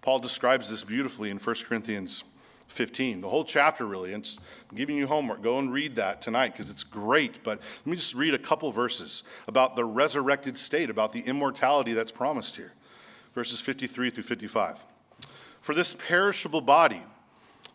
Paul 0.00 0.18
describes 0.18 0.70
this 0.70 0.82
beautifully 0.82 1.30
in 1.30 1.36
1 1.36 1.56
Corinthians 1.66 2.24
15. 2.68 3.20
The 3.20 3.28
whole 3.28 3.44
chapter, 3.44 3.84
really. 3.84 4.14
I'm 4.14 4.22
giving 4.74 4.96
you 4.96 5.06
homework. 5.06 5.42
Go 5.42 5.58
and 5.58 5.70
read 5.70 5.96
that 5.96 6.22
tonight 6.22 6.52
because 6.52 6.70
it's 6.70 6.84
great. 6.84 7.44
But 7.44 7.60
let 7.60 7.86
me 7.86 7.96
just 7.96 8.14
read 8.14 8.32
a 8.32 8.38
couple 8.38 8.72
verses 8.72 9.24
about 9.46 9.76
the 9.76 9.84
resurrected 9.84 10.56
state, 10.56 10.88
about 10.88 11.12
the 11.12 11.20
immortality 11.20 11.92
that's 11.92 12.12
promised 12.12 12.56
here. 12.56 12.72
Verses 13.40 13.58
53 13.58 14.10
through 14.10 14.22
55. 14.22 14.84
For 15.62 15.74
this 15.74 15.94
perishable 15.94 16.60
body 16.60 17.02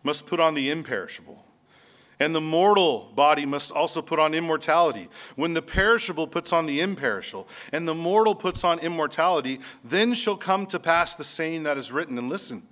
must 0.04 0.24
put 0.24 0.38
on 0.38 0.54
the 0.54 0.70
imperishable. 0.70 1.44
And 2.20 2.32
the 2.32 2.40
mortal 2.40 3.10
body 3.16 3.44
must 3.44 3.72
also 3.72 4.00
put 4.00 4.20
on 4.20 4.32
immortality. 4.32 5.08
When 5.34 5.54
the 5.54 5.62
perishable 5.62 6.28
puts 6.28 6.52
on 6.52 6.66
the 6.66 6.80
imperishable, 6.80 7.48
and 7.72 7.88
the 7.88 7.96
mortal 7.96 8.36
puts 8.36 8.62
on 8.62 8.78
immortality, 8.78 9.58
then 9.82 10.14
shall 10.14 10.36
come 10.36 10.66
to 10.66 10.78
pass 10.78 11.16
the 11.16 11.24
saying 11.24 11.64
that 11.64 11.76
is 11.76 11.90
written. 11.90 12.16
And 12.16 12.28
listen, 12.28 12.62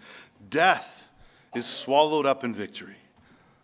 death 0.49 1.09
is 1.53 1.67
swallowed 1.67 2.27
up 2.27 2.45
in 2.45 2.55
victory. 2.55 2.99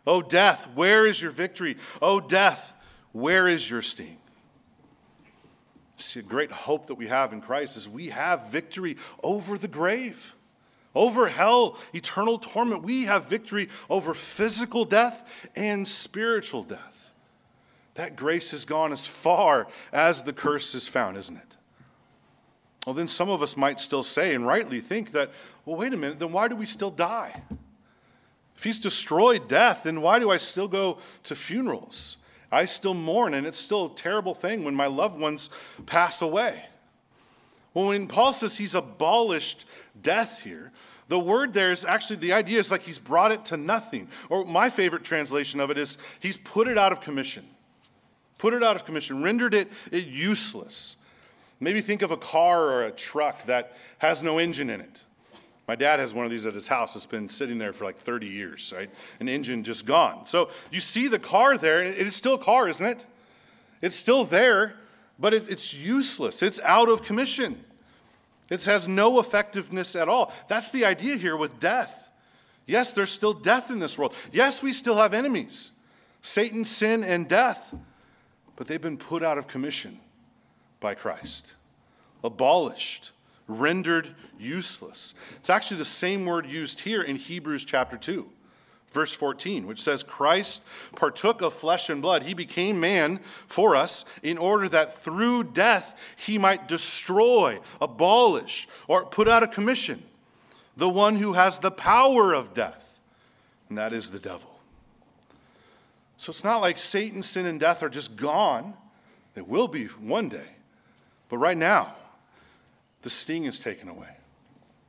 O 0.08 0.22
death, 0.22 0.66
where 0.74 1.06
is 1.06 1.22
your 1.22 1.30
victory? 1.30 1.76
O 2.02 2.18
death, 2.18 2.72
where 3.12 3.46
is 3.46 3.70
your 3.70 3.80
sting? 3.80 4.19
See, 6.00 6.22
great 6.22 6.50
hope 6.50 6.86
that 6.86 6.94
we 6.94 7.08
have 7.08 7.32
in 7.32 7.42
Christ 7.42 7.76
is 7.76 7.88
we 7.88 8.08
have 8.08 8.50
victory 8.50 8.96
over 9.22 9.58
the 9.58 9.68
grave, 9.68 10.34
over 10.94 11.28
hell, 11.28 11.78
eternal 11.92 12.38
torment. 12.38 12.82
We 12.82 13.04
have 13.04 13.26
victory 13.26 13.68
over 13.90 14.14
physical 14.14 14.84
death 14.86 15.28
and 15.54 15.86
spiritual 15.86 16.62
death. 16.62 17.12
That 17.94 18.16
grace 18.16 18.52
has 18.52 18.64
gone 18.64 18.92
as 18.92 19.06
far 19.06 19.68
as 19.92 20.22
the 20.22 20.32
curse 20.32 20.74
is 20.74 20.88
found, 20.88 21.18
isn't 21.18 21.36
it? 21.36 21.56
Well, 22.86 22.94
then 22.94 23.08
some 23.08 23.28
of 23.28 23.42
us 23.42 23.56
might 23.56 23.78
still 23.78 24.02
say, 24.02 24.34
and 24.34 24.46
rightly 24.46 24.80
think 24.80 25.10
that, 25.12 25.30
well, 25.66 25.76
wait 25.76 25.92
a 25.92 25.98
minute, 25.98 26.18
then 26.18 26.32
why 26.32 26.48
do 26.48 26.56
we 26.56 26.64
still 26.64 26.90
die? 26.90 27.42
If 28.56 28.64
he's 28.64 28.80
destroyed 28.80 29.48
death, 29.48 29.82
then 29.84 30.00
why 30.00 30.18
do 30.18 30.30
I 30.30 30.38
still 30.38 30.68
go 30.68 30.98
to 31.24 31.34
funerals? 31.34 32.16
I 32.52 32.64
still 32.64 32.94
mourn, 32.94 33.34
and 33.34 33.46
it's 33.46 33.58
still 33.58 33.86
a 33.86 33.94
terrible 33.94 34.34
thing 34.34 34.64
when 34.64 34.74
my 34.74 34.86
loved 34.86 35.18
ones 35.18 35.50
pass 35.86 36.20
away. 36.20 36.64
Well, 37.74 37.86
when 37.86 38.08
Paul 38.08 38.32
says 38.32 38.56
he's 38.56 38.74
abolished 38.74 39.66
death 40.02 40.40
here, 40.42 40.72
the 41.08 41.18
word 41.18 41.52
there 41.52 41.72
is 41.72 41.84
actually 41.84 42.16
the 42.16 42.32
idea 42.32 42.58
is 42.58 42.70
like 42.70 42.82
he's 42.82 42.98
brought 42.98 43.32
it 43.32 43.44
to 43.46 43.56
nothing. 43.56 44.08
Or 44.28 44.44
my 44.44 44.70
favorite 44.70 45.04
translation 45.04 45.60
of 45.60 45.70
it 45.70 45.78
is 45.78 45.98
he's 46.20 46.36
put 46.36 46.68
it 46.68 46.78
out 46.78 46.92
of 46.92 47.00
commission. 47.00 47.46
Put 48.38 48.54
it 48.54 48.62
out 48.62 48.76
of 48.76 48.84
commission, 48.84 49.22
rendered 49.22 49.52
it, 49.52 49.68
it 49.90 50.06
useless. 50.06 50.96
Maybe 51.60 51.80
think 51.80 52.02
of 52.02 52.10
a 52.10 52.16
car 52.16 52.62
or 52.64 52.84
a 52.84 52.90
truck 52.90 53.44
that 53.46 53.76
has 53.98 54.22
no 54.22 54.38
engine 54.38 54.70
in 54.70 54.80
it. 54.80 55.04
My 55.70 55.76
dad 55.76 56.00
has 56.00 56.12
one 56.12 56.24
of 56.24 56.32
these 56.32 56.46
at 56.46 56.54
his 56.54 56.66
house. 56.66 56.96
It's 56.96 57.06
been 57.06 57.28
sitting 57.28 57.58
there 57.58 57.72
for 57.72 57.84
like 57.84 57.96
30 57.96 58.26
years, 58.26 58.72
right? 58.74 58.90
An 59.20 59.28
engine 59.28 59.62
just 59.62 59.86
gone. 59.86 60.26
So 60.26 60.50
you 60.72 60.80
see 60.80 61.06
the 61.06 61.20
car 61.20 61.56
there. 61.56 61.80
It 61.84 62.08
is 62.08 62.16
still 62.16 62.34
a 62.34 62.38
car, 62.42 62.68
isn't 62.68 62.84
it? 62.84 63.06
It's 63.80 63.94
still 63.94 64.24
there, 64.24 64.74
but 65.16 65.32
it's 65.32 65.72
useless. 65.72 66.42
It's 66.42 66.58
out 66.64 66.88
of 66.88 67.04
commission. 67.04 67.64
It 68.48 68.64
has 68.64 68.88
no 68.88 69.20
effectiveness 69.20 69.94
at 69.94 70.08
all. 70.08 70.32
That's 70.48 70.72
the 70.72 70.86
idea 70.86 71.14
here 71.14 71.36
with 71.36 71.60
death. 71.60 72.08
Yes, 72.66 72.92
there's 72.92 73.12
still 73.12 73.32
death 73.32 73.70
in 73.70 73.78
this 73.78 73.96
world. 73.96 74.12
Yes, 74.32 74.64
we 74.64 74.72
still 74.72 74.96
have 74.96 75.14
enemies 75.14 75.70
Satan, 76.20 76.64
sin, 76.64 77.04
and 77.04 77.28
death. 77.28 77.72
But 78.56 78.66
they've 78.66 78.82
been 78.82 78.98
put 78.98 79.22
out 79.22 79.38
of 79.38 79.46
commission 79.46 80.00
by 80.80 80.96
Christ, 80.96 81.54
abolished 82.24 83.12
rendered 83.58 84.08
useless. 84.38 85.14
It's 85.36 85.50
actually 85.50 85.78
the 85.78 85.84
same 85.84 86.24
word 86.24 86.46
used 86.46 86.80
here 86.80 87.02
in 87.02 87.16
Hebrews 87.16 87.64
chapter 87.64 87.96
2, 87.96 88.26
verse 88.92 89.12
14, 89.12 89.66
which 89.66 89.82
says, 89.82 90.02
Christ 90.02 90.62
partook 90.96 91.42
of 91.42 91.52
flesh 91.52 91.90
and 91.90 92.00
blood. 92.00 92.22
He 92.22 92.34
became 92.34 92.80
man 92.80 93.20
for 93.46 93.76
us 93.76 94.04
in 94.22 94.38
order 94.38 94.68
that 94.68 94.94
through 94.94 95.44
death 95.44 95.94
he 96.16 96.38
might 96.38 96.68
destroy, 96.68 97.60
abolish, 97.80 98.68
or 98.88 99.04
put 99.04 99.28
out 99.28 99.42
of 99.42 99.50
commission 99.50 100.02
the 100.76 100.88
one 100.88 101.16
who 101.16 101.34
has 101.34 101.58
the 101.58 101.70
power 101.70 102.32
of 102.32 102.54
death, 102.54 102.98
and 103.68 103.76
that 103.76 103.92
is 103.92 104.10
the 104.10 104.18
devil. 104.18 104.50
So 106.16 106.30
it's 106.30 106.44
not 106.44 106.60
like 106.60 106.78
Satan, 106.78 107.22
sin, 107.22 107.46
and 107.46 107.58
death 107.60 107.82
are 107.82 107.88
just 107.88 108.16
gone. 108.16 108.74
They 109.34 109.42
will 109.42 109.68
be 109.68 109.86
one 109.86 110.28
day. 110.28 110.48
But 111.28 111.38
right 111.38 111.56
now, 111.56 111.94
the 113.02 113.10
sting 113.10 113.44
is 113.44 113.58
taken 113.58 113.88
away, 113.88 114.16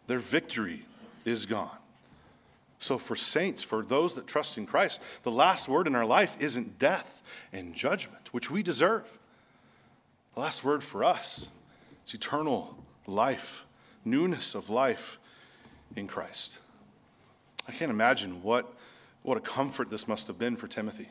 their 0.08 0.19
victory 0.19 0.86
is 1.26 1.45
gone. 1.45 1.78
So, 2.80 2.97
for 2.97 3.15
saints, 3.15 3.62
for 3.62 3.84
those 3.84 4.15
that 4.15 4.26
trust 4.26 4.58
in 4.58 4.65
Christ, 4.65 5.02
the 5.21 5.32
last 5.32 5.69
word 5.69 5.86
in 5.86 5.93
our 5.93 6.06
life 6.06 6.36
isn't 6.39 6.80
death 6.80 7.21
and 7.54 7.76
judgment, 7.76 8.34
which 8.34 8.50
we 8.50 8.63
deserve. 8.63 9.19
The 10.34 10.39
last 10.39 10.63
word 10.63 10.84
for 10.84 11.04
us 11.04 11.50
is 12.08 12.13
eternal 12.15 12.76
life, 13.06 13.65
newness 14.04 14.56
of 14.56 14.71
life 14.71 15.19
in 15.95 16.08
Christ. 16.08 16.58
I 17.67 17.71
can't 17.71 17.91
imagine 17.91 18.41
what, 18.41 18.74
what 19.21 19.38
a 19.38 19.41
comfort 19.41 19.91
this 19.91 20.08
must 20.08 20.26
have 20.26 20.39
been 20.39 20.56
for 20.56 20.67
Timothy 20.67 21.10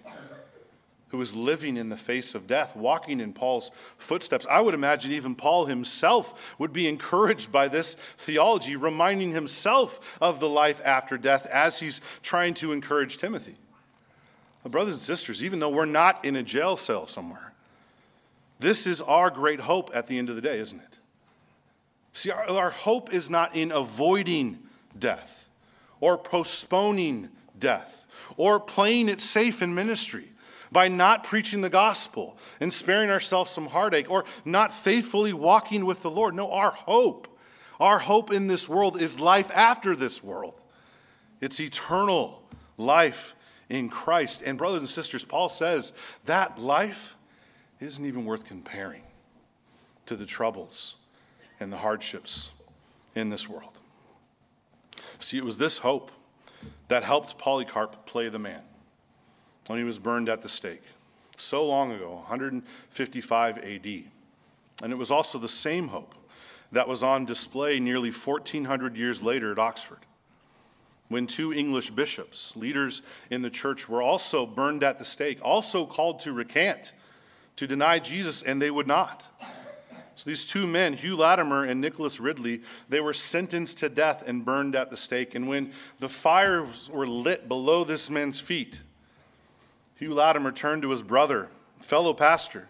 who 1.11 1.19
was 1.19 1.35
living 1.35 1.77
in 1.77 1.89
the 1.89 1.97
face 1.97 2.35
of 2.35 2.47
death, 2.47 2.75
walking 2.77 3.21
in 3.21 3.33
Paul's 3.33 3.71
footsteps. 3.99 4.47
I 4.49 4.61
would 4.61 4.75
imagine 4.75 5.13
even 5.13 5.35
Paul 5.35 5.67
himself 5.67 6.55
would 6.59 6.73
be 6.73 6.89
encouraged 6.89 7.51
by 7.51 7.69
this 7.69 7.97
theology, 8.17 8.77
reminding 8.77 9.33
himself 9.33 10.17
of 10.21 10.39
the 10.39 10.49
life 10.49 10.81
after 10.85 11.19
death 11.19 11.47
as 11.47 11.81
he's 11.81 12.01
trying 12.23 12.55
to 12.55 12.73
encourage 12.73 13.19
Timothy. 13.19 13.57
Brothers 14.65 14.95
and 14.95 15.03
sisters, 15.03 15.43
even 15.43 15.59
though 15.59 15.71
we're 15.71 15.85
not 15.85 16.25
in 16.25 16.37
a 16.37 16.43
jail 16.43 16.77
cell 16.77 17.07
somewhere, 17.07 17.53
this 18.61 18.87
is 18.87 19.01
our 19.01 19.31
great 19.31 19.61
hope 19.61 19.91
at 19.95 20.07
the 20.07 20.19
end 20.19 20.29
of 20.29 20.37
the 20.37 20.43
day, 20.43 20.59
isn't 20.59 20.81
it? 20.81 20.99
See, 22.13 22.31
our, 22.31 22.45
our 22.45 22.71
hope 22.71 23.13
is 23.13 23.31
not 23.31 23.57
in 23.57 23.73
avoiding 23.73 24.59
death 24.99 25.49
or 25.99 26.19
postponing 26.19 27.31
death 27.59 28.07
or 28.37 28.61
playing 28.61 29.09
it 29.09 29.21
safe 29.21 29.63
in 29.63 29.75
ministry 29.75 30.30
by 30.73 30.89
not 30.89 31.25
preaching 31.25 31.61
the 31.61 31.71
gospel 31.71 32.37
and 32.61 32.73
sparing 32.73 33.11
ourselves 33.11 33.51
some 33.51 33.67
heartache 33.67 34.11
or 34.11 34.25
not 34.45 34.73
faithfully 34.73 35.33
walking 35.33 35.85
with 35.85 36.03
the 36.03 36.11
Lord. 36.11 36.35
No, 36.35 36.53
our 36.53 36.71
hope, 36.71 37.39
our 37.79 37.99
hope 37.99 38.33
in 38.33 38.47
this 38.47 38.69
world 38.69 39.01
is 39.01 39.19
life 39.19 39.51
after 39.55 39.97
this 39.97 40.23
world. 40.23 40.61
It's 41.41 41.61
eternal 41.61 42.43
life 42.77 43.35
in 43.69 43.89
Christ. 43.89 44.43
And, 44.43 44.59
brothers 44.59 44.81
and 44.81 44.89
sisters, 44.89 45.25
Paul 45.25 45.49
says 45.49 45.93
that 46.27 46.59
life 46.59 47.17
isn't 47.81 48.05
even 48.05 48.25
worth 48.25 48.45
comparing 48.45 49.03
to 50.07 50.17
the 50.17 50.27
troubles 50.27 50.97
and 51.59 51.73
the 51.73 51.79
hardships 51.79 52.51
in 53.15 53.31
this 53.31 53.49
world. 53.49 53.79
See, 55.19 55.39
it 55.39 55.45
was 55.45 55.59
this 55.59 55.79
hope 55.79 56.11
that 56.89 57.05
helped 57.05 57.39
Polycarp 57.39 58.07
play 58.07 58.29
the 58.29 58.39
man 58.39 58.63
when 59.71 59.79
he 59.79 59.85
was 59.85 60.01
burned 60.01 60.29
at 60.29 60.41
the 60.41 60.49
stake, 60.49 60.83
so 61.37 61.65
long 61.65 61.93
ago, 61.93 62.17
155 62.27 63.59
AD. 63.59 63.87
And 64.83 64.93
it 64.93 64.97
was 64.97 65.13
also 65.13 65.39
the 65.39 65.49
same 65.49 65.87
hope 65.87 66.17
that 66.73 66.89
was 66.89 67.05
on 67.05 67.25
display 67.25 67.79
nearly 67.79 68.11
1,400 68.11 68.97
years 68.97 69.23
later 69.23 69.53
at 69.53 69.61
Oxford. 69.61 70.01
when 71.07 71.29
two 71.29 71.53
English 71.53 71.91
bishops, 71.91 72.57
leaders 72.57 73.03
in 73.31 73.43
the 73.43 73.51
church, 73.51 73.89
were 73.89 74.03
also 74.03 74.45
burned 74.45 74.83
at 74.83 74.99
the 74.99 75.05
stake, 75.05 75.39
also 75.41 75.87
called 75.87 76.19
to 76.19 76.33
recant, 76.33 76.93
to 77.55 77.69
deny 77.69 78.01
Jesus, 78.01 78.43
and 78.43 78.61
they 78.61 78.73
would 78.73 78.89
not. 78.89 79.29
So 80.17 80.29
these 80.29 80.47
two 80.47 80.67
men, 80.67 80.95
Hugh 80.95 81.17
Latimer 81.17 81.65
and 81.65 81.81
Nicholas 81.81 82.19
Ridley, 82.19 82.63
they 82.89 83.01
were 83.01 83.15
sentenced 83.15 83.79
to 83.79 83.89
death 83.89 84.25
and 84.27 84.45
burned 84.45 84.75
at 84.75 84.91
the 84.91 84.97
stake. 84.97 85.37
And 85.37 85.49
when 85.49 85.73
the 86.01 86.09
fires 86.09 86.91
were 86.93 87.07
lit 87.07 87.47
below 87.47 87.85
this 87.85 88.11
man's 88.11 88.41
feet, 88.41 88.81
Hugh 90.01 90.15
Latimer 90.15 90.51
turned 90.51 90.81
to 90.81 90.91
his 90.93 91.03
brother, 91.03 91.49
fellow 91.83 92.15
pastor, 92.15 92.69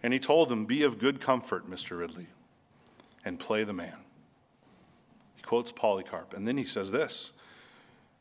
and 0.00 0.12
he 0.12 0.20
told 0.20 0.50
him, 0.50 0.64
Be 0.64 0.84
of 0.84 1.00
good 1.00 1.20
comfort, 1.20 1.68
Mr. 1.68 1.98
Ridley, 1.98 2.28
and 3.24 3.40
play 3.40 3.64
the 3.64 3.72
man. 3.72 3.96
He 5.34 5.42
quotes 5.42 5.72
Polycarp, 5.72 6.34
and 6.34 6.46
then 6.46 6.56
he 6.56 6.64
says 6.64 6.92
this 6.92 7.32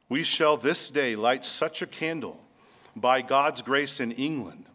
We 0.09 0.23
shall 0.23 0.57
this 0.57 0.89
day 0.89 1.15
light 1.15 1.45
such 1.45 1.83
a 1.83 1.87
candle 1.87 2.41
by 2.95 3.21
God's 3.21 3.61
grace 3.61 3.99
in 3.99 4.11
England 4.11 4.65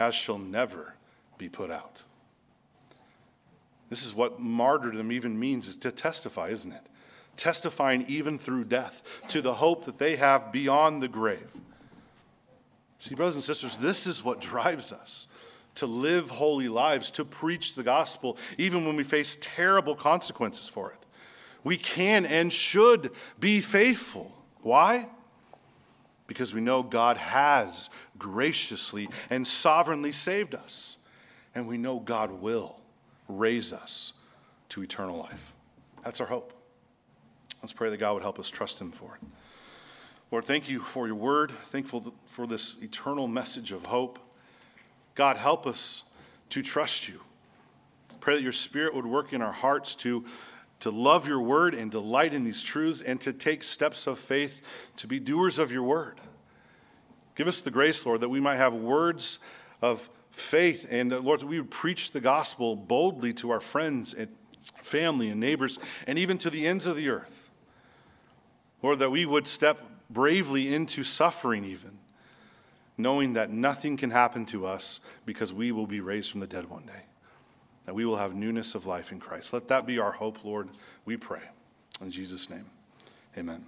as 0.00 0.14
shall 0.14 0.38
never 0.38 0.94
be 1.36 1.50
put 1.50 1.70
out. 1.70 2.00
This 3.90 4.02
is 4.02 4.14
what 4.14 4.40
martyrdom 4.40 5.12
even 5.12 5.38
means 5.38 5.68
is 5.68 5.76
to 5.76 5.92
testify, 5.92 6.48
isn't 6.48 6.72
it? 6.72 6.86
Testifying 7.36 8.06
even 8.08 8.38
through 8.38 8.64
death 8.64 9.02
to 9.28 9.42
the 9.42 9.54
hope 9.54 9.84
that 9.84 9.98
they 9.98 10.16
have 10.16 10.52
beyond 10.52 11.02
the 11.02 11.08
grave. 11.08 11.54
See, 12.98 13.14
brothers 13.14 13.36
and 13.36 13.44
sisters, 13.44 13.76
this 13.76 14.06
is 14.06 14.24
what 14.24 14.40
drives 14.40 14.92
us 14.92 15.28
to 15.76 15.86
live 15.86 16.30
holy 16.30 16.68
lives, 16.68 17.12
to 17.12 17.24
preach 17.24 17.74
the 17.74 17.84
gospel, 17.84 18.36
even 18.58 18.84
when 18.84 18.96
we 18.96 19.04
face 19.04 19.38
terrible 19.40 19.94
consequences 19.94 20.68
for 20.68 20.90
it. 20.90 20.98
We 21.62 21.76
can 21.76 22.26
and 22.26 22.52
should 22.52 23.12
be 23.38 23.60
faithful. 23.60 24.32
Why? 24.62 25.08
Because 26.26 26.52
we 26.52 26.60
know 26.60 26.82
God 26.82 27.16
has 27.16 27.90
graciously 28.18 29.08
and 29.30 29.46
sovereignly 29.46 30.12
saved 30.12 30.54
us, 30.56 30.98
and 31.54 31.68
we 31.68 31.78
know 31.78 32.00
God 32.00 32.32
will 32.32 32.80
raise 33.28 33.72
us 33.72 34.14
to 34.70 34.82
eternal 34.82 35.18
life. 35.18 35.52
That's 36.04 36.20
our 36.20 36.26
hope. 36.26 36.52
Let's 37.62 37.72
pray 37.72 37.90
that 37.90 37.96
God 37.98 38.14
would 38.14 38.22
help 38.22 38.38
us 38.38 38.50
trust 38.50 38.80
Him 38.80 38.90
for 38.90 39.16
it. 39.20 39.28
Lord, 40.30 40.44
thank 40.44 40.68
you 40.68 40.80
for 40.80 41.06
your 41.06 41.16
word. 41.16 41.52
Thankful 41.68 42.12
for 42.26 42.46
this 42.46 42.76
eternal 42.82 43.26
message 43.26 43.72
of 43.72 43.86
hope. 43.86 44.18
God, 45.14 45.38
help 45.38 45.66
us 45.66 46.04
to 46.50 46.60
trust 46.60 47.08
you. 47.08 47.20
Pray 48.20 48.36
that 48.36 48.42
your 48.42 48.52
spirit 48.52 48.94
would 48.94 49.06
work 49.06 49.32
in 49.32 49.40
our 49.40 49.52
hearts 49.52 49.94
to, 49.96 50.26
to 50.80 50.90
love 50.90 51.26
your 51.26 51.40
word 51.40 51.74
and 51.74 51.90
delight 51.90 52.34
in 52.34 52.44
these 52.44 52.62
truths 52.62 53.00
and 53.00 53.18
to 53.22 53.32
take 53.32 53.62
steps 53.62 54.06
of 54.06 54.18
faith 54.18 54.60
to 54.96 55.06
be 55.06 55.18
doers 55.18 55.58
of 55.58 55.72
your 55.72 55.82
word. 55.82 56.20
Give 57.34 57.48
us 57.48 57.62
the 57.62 57.70
grace, 57.70 58.04
Lord, 58.04 58.20
that 58.20 58.28
we 58.28 58.40
might 58.40 58.56
have 58.56 58.74
words 58.74 59.38
of 59.80 60.10
faith 60.30 60.86
and, 60.90 61.10
uh, 61.10 61.20
Lord, 61.20 61.40
that 61.40 61.46
we 61.46 61.58
would 61.58 61.70
preach 61.70 62.10
the 62.10 62.20
gospel 62.20 62.76
boldly 62.76 63.32
to 63.34 63.50
our 63.50 63.60
friends 63.60 64.12
and 64.12 64.28
family 64.82 65.30
and 65.30 65.40
neighbors 65.40 65.78
and 66.06 66.18
even 66.18 66.36
to 66.38 66.50
the 66.50 66.66
ends 66.66 66.84
of 66.84 66.96
the 66.96 67.08
earth. 67.08 67.50
Lord, 68.82 68.98
that 68.98 69.10
we 69.10 69.24
would 69.24 69.46
step 69.46 69.80
bravely 70.10 70.72
into 70.72 71.02
suffering, 71.04 71.64
even, 71.64 71.98
knowing 72.96 73.34
that 73.34 73.50
nothing 73.50 73.96
can 73.96 74.10
happen 74.10 74.46
to 74.46 74.66
us 74.66 75.00
because 75.24 75.52
we 75.52 75.72
will 75.72 75.86
be 75.86 76.00
raised 76.00 76.30
from 76.30 76.40
the 76.40 76.46
dead 76.46 76.68
one 76.68 76.84
day, 76.86 77.04
that 77.86 77.94
we 77.94 78.04
will 78.04 78.16
have 78.16 78.34
newness 78.34 78.74
of 78.74 78.86
life 78.86 79.12
in 79.12 79.20
Christ. 79.20 79.52
Let 79.52 79.68
that 79.68 79.86
be 79.86 79.98
our 79.98 80.12
hope, 80.12 80.44
Lord, 80.44 80.68
we 81.04 81.16
pray. 81.16 81.42
In 82.00 82.10
Jesus' 82.10 82.48
name, 82.50 82.66
amen. 83.36 83.64